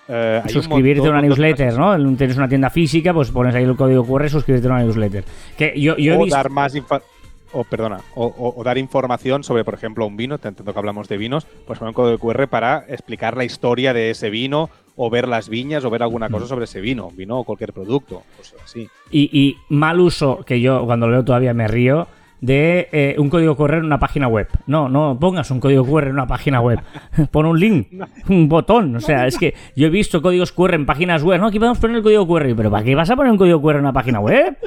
[0.09, 1.75] Eh, un suscribirte a una newsletter.
[1.79, 2.17] ¿no?
[2.17, 5.25] Tienes una tienda física, pues pones ahí el código QR, suscribirte a una newsletter.
[5.57, 6.75] Que yo, yo he o visto- dar más
[7.57, 10.79] o perdona, o, o- o dar información sobre, por ejemplo, un vino, te entiendo que
[10.79, 14.71] hablamos de vinos, pues poner un código QR para explicar la historia de ese vino,
[14.97, 16.33] o ver las viñas, o ver alguna Mm.
[16.33, 18.89] cosa sobre ese vino, vino o cualquier producto, cosas así.
[19.11, 22.07] y, y mal uso, que yo cuando lo leo todavía me río,
[22.41, 24.47] de eh, un código QR en una página web.
[24.67, 26.79] No, no pongas un código QR en una página web.
[27.31, 27.89] Pon un link,
[28.29, 28.95] un botón.
[28.97, 31.41] O sea, es que yo he visto códigos QR en páginas web.
[31.41, 32.55] No, aquí podemos poner el código QR.
[32.55, 34.59] Pero ¿para qué vas a poner un código QR en una página web?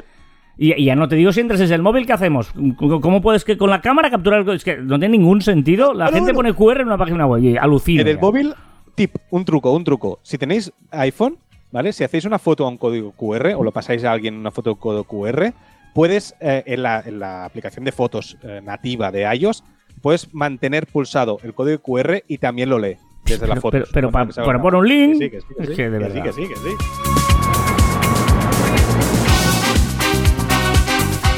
[0.56, 2.52] Y, y ya no te digo si entras desde el móvil, ¿qué hacemos?
[2.78, 4.56] ¿Cómo puedes que con la cámara capturar el código?
[4.56, 5.94] Es que no tiene ningún sentido.
[5.94, 8.02] La gente pone QR en una página web y alucina.
[8.02, 8.20] En el ya.
[8.20, 8.54] móvil,
[8.98, 10.18] tip, un truco, un truco.
[10.22, 11.38] Si tenéis iPhone,
[11.72, 11.92] ¿vale?
[11.92, 14.74] Si hacéis una foto a un código QR o lo pasáis a alguien una foto
[14.76, 15.52] con código QR,
[15.94, 19.64] puedes, eh, en, la, en la aplicación de fotos eh, nativa de iOS,
[20.02, 23.72] puedes mantener pulsado el código QR y también lo lee desde la foto.
[23.72, 25.18] pero- pero pa- que se haga pero una- pon un link.
[25.18, 27.17] Que sí, que sí, que Es sí, que de sí, que sí, que sí.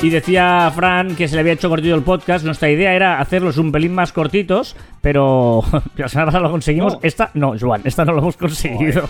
[0.03, 2.45] Y decía Fran que se le había hecho cortito el podcast.
[2.45, 5.63] Nuestra idea era hacerlos un pelín más cortitos, pero
[5.97, 6.95] la semana pasada lo conseguimos.
[6.95, 7.01] No.
[7.03, 9.09] Esta, no, Joan, esta no lo hemos conseguido.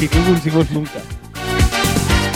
[0.00, 1.00] Y no hicimos nunca.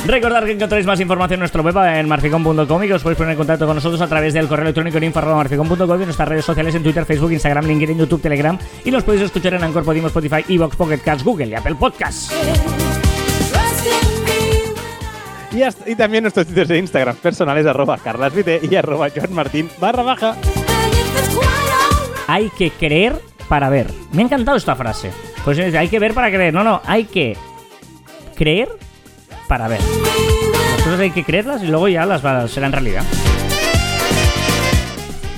[0.07, 3.33] Recordad que encontráis más información en nuestro web en marficon.com y que os podéis poner
[3.33, 6.45] en contacto con nosotros a través del correo electrónico en info.marficon.com y en nuestras redes
[6.45, 10.09] sociales en Twitter, Facebook, Instagram, LinkedIn, YouTube, Telegram y nos podéis escuchar en Anchor, Podimo,
[10.09, 12.94] Spotify, Evox, Pocket Cast, Google y Apple Podcasts.
[15.55, 20.03] Y, hasta- y también nuestros sitios de Instagram personales, arroba carlasvite y arroba joanmartin barra
[20.03, 20.37] baja.
[22.27, 23.87] Hay que creer para ver.
[24.13, 25.11] Me ha encantado esta frase.
[25.45, 26.53] Pues es, hay que ver para creer.
[26.55, 27.37] No, no, hay que
[28.35, 28.69] creer
[29.47, 29.81] para ver.
[29.81, 33.05] Las cosas hay que creerlas y luego ya las va- serán realidad.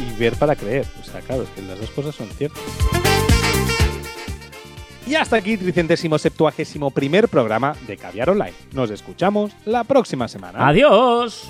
[0.00, 0.86] y ver para creer.
[1.00, 2.62] O sea, claro, es que las dos cosas son ciertas.
[5.06, 8.52] Y hasta aquí, tricentésimo septuagésimo primer programa de Caviar Online.
[8.72, 10.66] Nos escuchamos la próxima semana.
[10.66, 11.48] Adiós.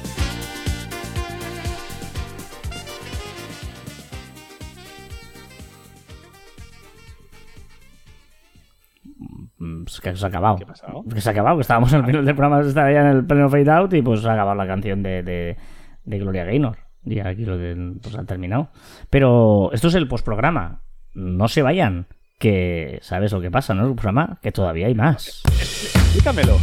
[9.59, 10.57] Mm, pues que se ha acabado.
[10.57, 11.05] ¿Qué ha pasado?
[11.13, 13.25] Que se ha acabado, que estábamos en el final del programa, estaba ya en el
[13.25, 15.57] pleno fade out y pues se ha acabado la canción de, de,
[16.05, 16.77] de Gloria Gaynor.
[17.07, 18.69] Y aquí lo del, pues ha terminado.
[19.09, 20.83] Pero esto es el postprograma.
[21.15, 22.07] No se vayan.
[22.39, 23.87] Que sabes lo que pasa, ¿no?
[23.89, 25.41] El programa, que todavía hay más.
[25.47, 26.59] Explícamelo.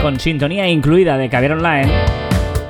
[0.00, 1.92] Con sintonía incluida de Caviar Online,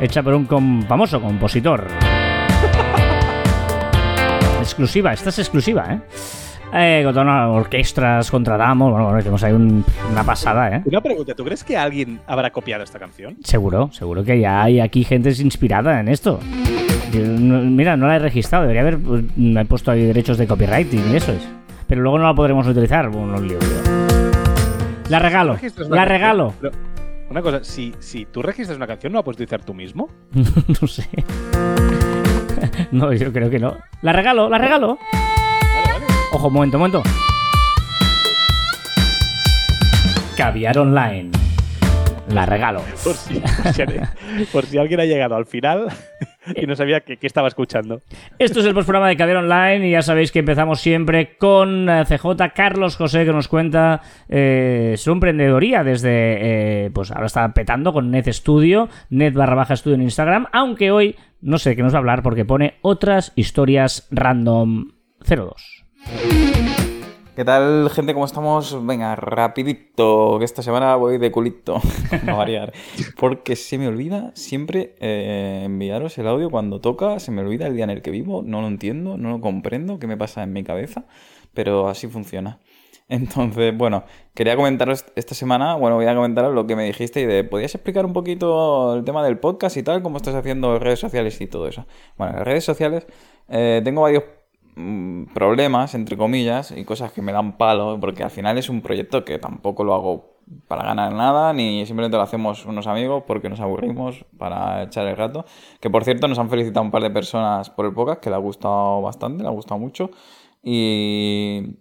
[0.00, 1.86] hecha por un com- famoso compositor.
[4.60, 6.00] exclusiva, esta es exclusiva, ¿eh?
[6.74, 10.82] Eh, con todas las orquestas, contratamos, bueno, bueno, tenemos ahí un- una pasada, ¿eh?
[10.86, 13.36] Una pregunta, ¿tú crees que alguien habrá copiado esta canción?
[13.44, 16.40] Seguro, seguro que ya hay aquí gente inspirada en esto.
[17.12, 20.38] Yo no- mira, no la he registrado, debería haber pues, me he puesto ahí derechos
[20.38, 21.46] de copywriting y eso es.
[21.86, 24.28] Pero luego no la podremos utilizar, bueno, un lío, lío.
[25.10, 26.20] La regalo, ¿Registras una la canción?
[26.20, 26.54] regalo.
[26.58, 26.72] Pero,
[27.28, 30.08] una cosa, si, si tú registras una canción, ¿no la puedes utilizar tú mismo?
[30.32, 31.06] no sé.
[32.92, 33.76] no, yo creo que no.
[34.00, 34.98] La regalo, la regalo.
[36.34, 37.02] Ojo, un momento, un momento.
[40.34, 41.30] Caviar online.
[42.28, 42.80] La regalo.
[43.04, 43.82] Por si, por si,
[44.50, 45.88] por si alguien ha llegado al final
[46.56, 48.00] y no sabía qué estaba escuchando.
[48.38, 52.04] Esto es el programa de Caviar Online y ya sabéis que empezamos siempre con eh,
[52.06, 57.92] CJ Carlos José que nos cuenta eh, su emprendedoría desde, eh, pues ahora está petando
[57.92, 61.92] con Net Studio, Net barra baja estudio en Instagram, aunque hoy no sé qué nos
[61.92, 64.92] va a hablar porque pone otras historias random
[65.28, 65.81] 02.
[67.34, 68.12] ¿Qué tal, gente?
[68.12, 68.86] ¿Cómo estamos?
[68.86, 71.80] Venga, rapidito, que esta semana voy de culito,
[72.28, 72.72] a variar.
[73.16, 77.74] Porque se me olvida siempre eh, enviaros el audio cuando toca, se me olvida el
[77.74, 80.52] día en el que vivo, no lo entiendo, no lo comprendo, qué me pasa en
[80.52, 81.06] mi cabeza,
[81.54, 82.60] pero así funciona.
[83.08, 87.26] Entonces, bueno, quería comentaros esta semana, bueno, voy a comentaros lo que me dijiste y
[87.26, 91.00] de, ¿podías explicar un poquito el tema del podcast y tal, cómo estás haciendo redes
[91.00, 91.86] sociales y todo eso?
[92.16, 93.06] Bueno, en las redes sociales
[93.48, 94.24] eh, tengo varios
[95.34, 99.24] problemas, entre comillas, y cosas que me dan palo, porque al final es un proyecto
[99.24, 100.32] que tampoco lo hago
[100.68, 105.16] para ganar nada, ni simplemente lo hacemos unos amigos porque nos aburrimos para echar el
[105.16, 105.44] rato.
[105.80, 108.36] Que por cierto nos han felicitado un par de personas por el podcast, que le
[108.36, 110.10] ha gustado bastante, le ha gustado mucho.
[110.62, 111.78] Y,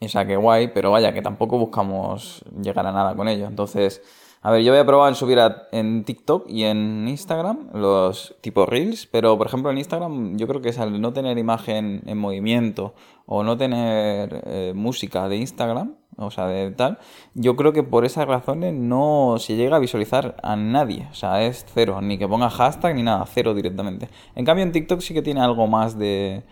[0.00, 3.46] o sea, que guay, pero vaya, que tampoco buscamos llegar a nada con ello.
[3.46, 4.02] Entonces,
[4.42, 8.34] a ver, yo voy a probar en subir a- en TikTok y en Instagram los
[8.40, 12.02] tipo Reels, pero por ejemplo en Instagram yo creo que es al no tener imagen
[12.06, 12.94] en movimiento
[13.26, 16.98] o no tener eh, música de Instagram, o sea, de tal,
[17.34, 21.06] yo creo que por esas razones no se llega a visualizar a nadie.
[21.10, 24.08] O sea, es cero, ni que ponga hashtag ni nada, cero directamente.
[24.34, 26.42] En cambio en TikTok sí que tiene algo más de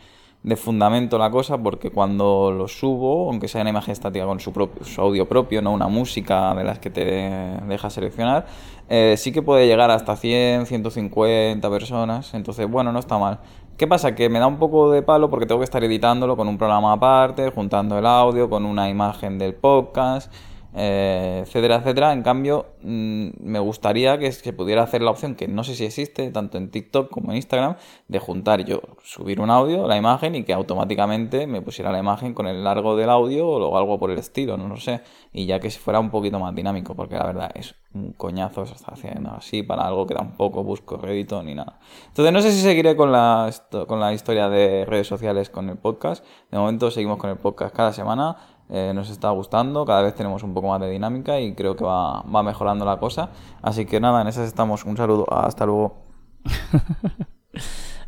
[0.48, 4.50] de fundamento la cosa porque cuando lo subo, aunque sea una imagen estática con su,
[4.50, 8.46] propio, su audio propio, no una música de las que te deja seleccionar,
[8.88, 12.32] eh, sí que puede llegar hasta 100, 150 personas.
[12.32, 13.40] Entonces, bueno, no está mal.
[13.76, 14.14] ¿Qué pasa?
[14.14, 16.94] Que me da un poco de palo porque tengo que estar editándolo con un programa
[16.94, 20.32] aparte, juntando el audio con una imagen del podcast,
[20.74, 22.12] eh, etcétera, etcétera.
[22.12, 25.84] En cambio, mm, me gustaría que se pudiera hacer la opción, que no sé si
[25.84, 27.76] existe, tanto en TikTok como en Instagram,
[28.08, 32.34] de juntar yo, subir un audio, la imagen, y que automáticamente me pusiera la imagen
[32.34, 35.00] con el largo del audio o algo por el estilo, no lo sé.
[35.32, 38.74] Y ya que fuera un poquito más dinámico, porque la verdad es un coñazo se
[38.74, 41.78] está haciendo así para algo que tampoco busco rédito ni nada.
[42.08, 43.50] Entonces no sé si seguiré con la,
[43.86, 46.24] con la historia de redes sociales con el podcast.
[46.50, 48.36] De momento seguimos con el podcast cada semana.
[48.70, 51.84] Eh, nos está gustando, cada vez tenemos un poco más de dinámica y creo que
[51.84, 53.30] va, va mejorando la cosa.
[53.62, 54.84] Así que nada, en esas estamos.
[54.84, 56.02] Un saludo, hasta luego.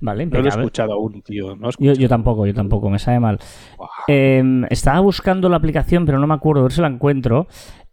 [0.02, 1.56] Vale, No lo he escuchado aún, tío.
[1.56, 3.38] No Yo, tampoco, yo tampoco, me sabe mal.
[4.08, 7.46] Eh, estaba buscando la aplicación, pero no me acuerdo, a ver si la encuentro.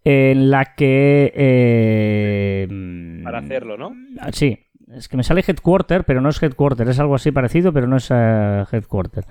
[0.04, 1.34] En la que.
[1.36, 2.68] eh,
[3.24, 3.92] Para hacerlo, ¿no?
[4.32, 4.58] Sí,
[4.94, 7.98] es que me sale Headquarter, pero no es Headquarter, es algo así parecido, pero no
[7.98, 9.26] es eh, Headquarter.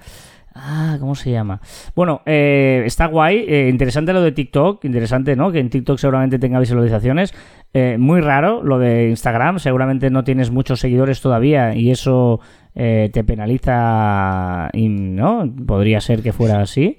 [0.59, 1.61] Ah, ¿cómo se llama?
[1.95, 5.53] Bueno, eh, está guay, eh, interesante lo de TikTok, interesante, ¿no?
[5.53, 7.35] Que en TikTok seguramente tenga visualizaciones.
[7.75, 12.41] Eh, muy raro lo de Instagram, seguramente no tienes muchos seguidores todavía y eso
[12.75, 15.51] te penaliza, y, ¿no?
[15.67, 16.99] Podría ser que fuera así.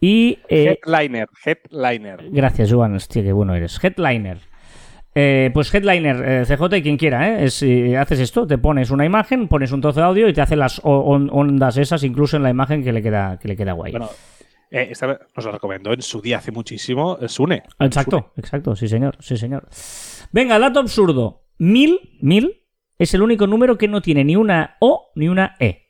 [0.00, 0.38] Y...
[0.48, 2.30] Headliner, headliner.
[2.30, 2.94] Gracias, Joan.
[2.94, 3.78] Hostia, qué bueno eres.
[3.84, 4.51] Headliner.
[5.14, 7.44] Eh, pues Headliner, eh, CJ y quien quiera, ¿eh?
[7.44, 10.40] Es, eh, haces esto, te pones una imagen, pones un trozo de audio y te
[10.40, 13.72] hace las on- ondas esas incluso en la imagen que le queda, que le queda
[13.72, 13.92] guay.
[13.92, 14.08] Bueno,
[14.70, 15.06] eh, esta
[15.36, 17.18] nos lo recomendó en su día hace muchísimo.
[17.28, 17.62] Sune.
[17.78, 19.68] exacto, exacto, sí señor, sí señor.
[20.32, 21.44] Venga, dato absurdo.
[21.58, 22.62] Mil, mil
[22.98, 25.82] es el único número que no tiene ni una O ni una E.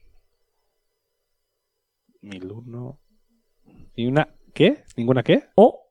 [2.22, 2.98] 1001.
[3.94, 4.82] ¿Y una qué?
[4.96, 5.44] ¿Ninguna qué?
[5.54, 5.81] O.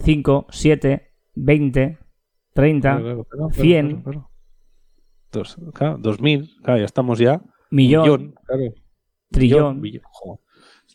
[0.00, 1.98] 5, 7, 20,
[2.54, 3.86] 30, Claro, claro, claro, claro, 100.
[3.88, 4.30] claro, claro.
[5.30, 6.50] Dos, claro, 2000.
[6.62, 7.40] Claro, ya estamos ya.
[7.70, 8.62] millón, claro.
[9.30, 9.80] trillón.
[9.80, 10.40] Millón, joder.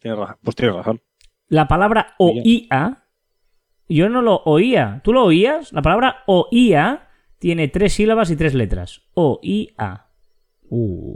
[0.02, 0.38] Tienes razón.
[0.44, 1.02] Pues tienes razón.
[1.48, 3.06] la palabra oía,
[3.88, 5.02] yo no lo oía.
[5.04, 5.72] ¿Tú lo oías?
[5.72, 9.02] La palabra oía tiene tres sílabas y tres letras.
[9.14, 10.08] Oía.
[10.70, 11.16] Uh,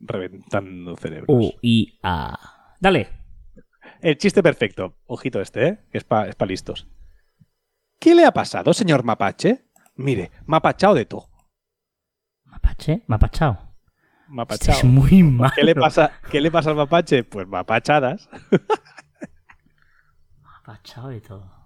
[0.00, 1.54] Reventando cerebros.
[1.62, 2.38] oía.
[2.80, 3.21] Dale.
[4.02, 4.96] El chiste perfecto.
[5.06, 5.78] Ojito este, ¿eh?
[5.90, 6.88] Que es para es pa listos.
[8.00, 9.64] ¿Qué le ha pasado, señor Mapache?
[9.94, 11.28] Mire, mapachao de todo.
[12.44, 13.52] Mapache, mapachao.
[13.52, 14.74] Este Mapachao.
[14.74, 15.52] es muy malo.
[15.54, 17.22] ¿Qué le pasa, ¿Qué le pasa al mapache?
[17.22, 18.28] Pues mapachadas.
[20.42, 21.61] Mapachao y todo.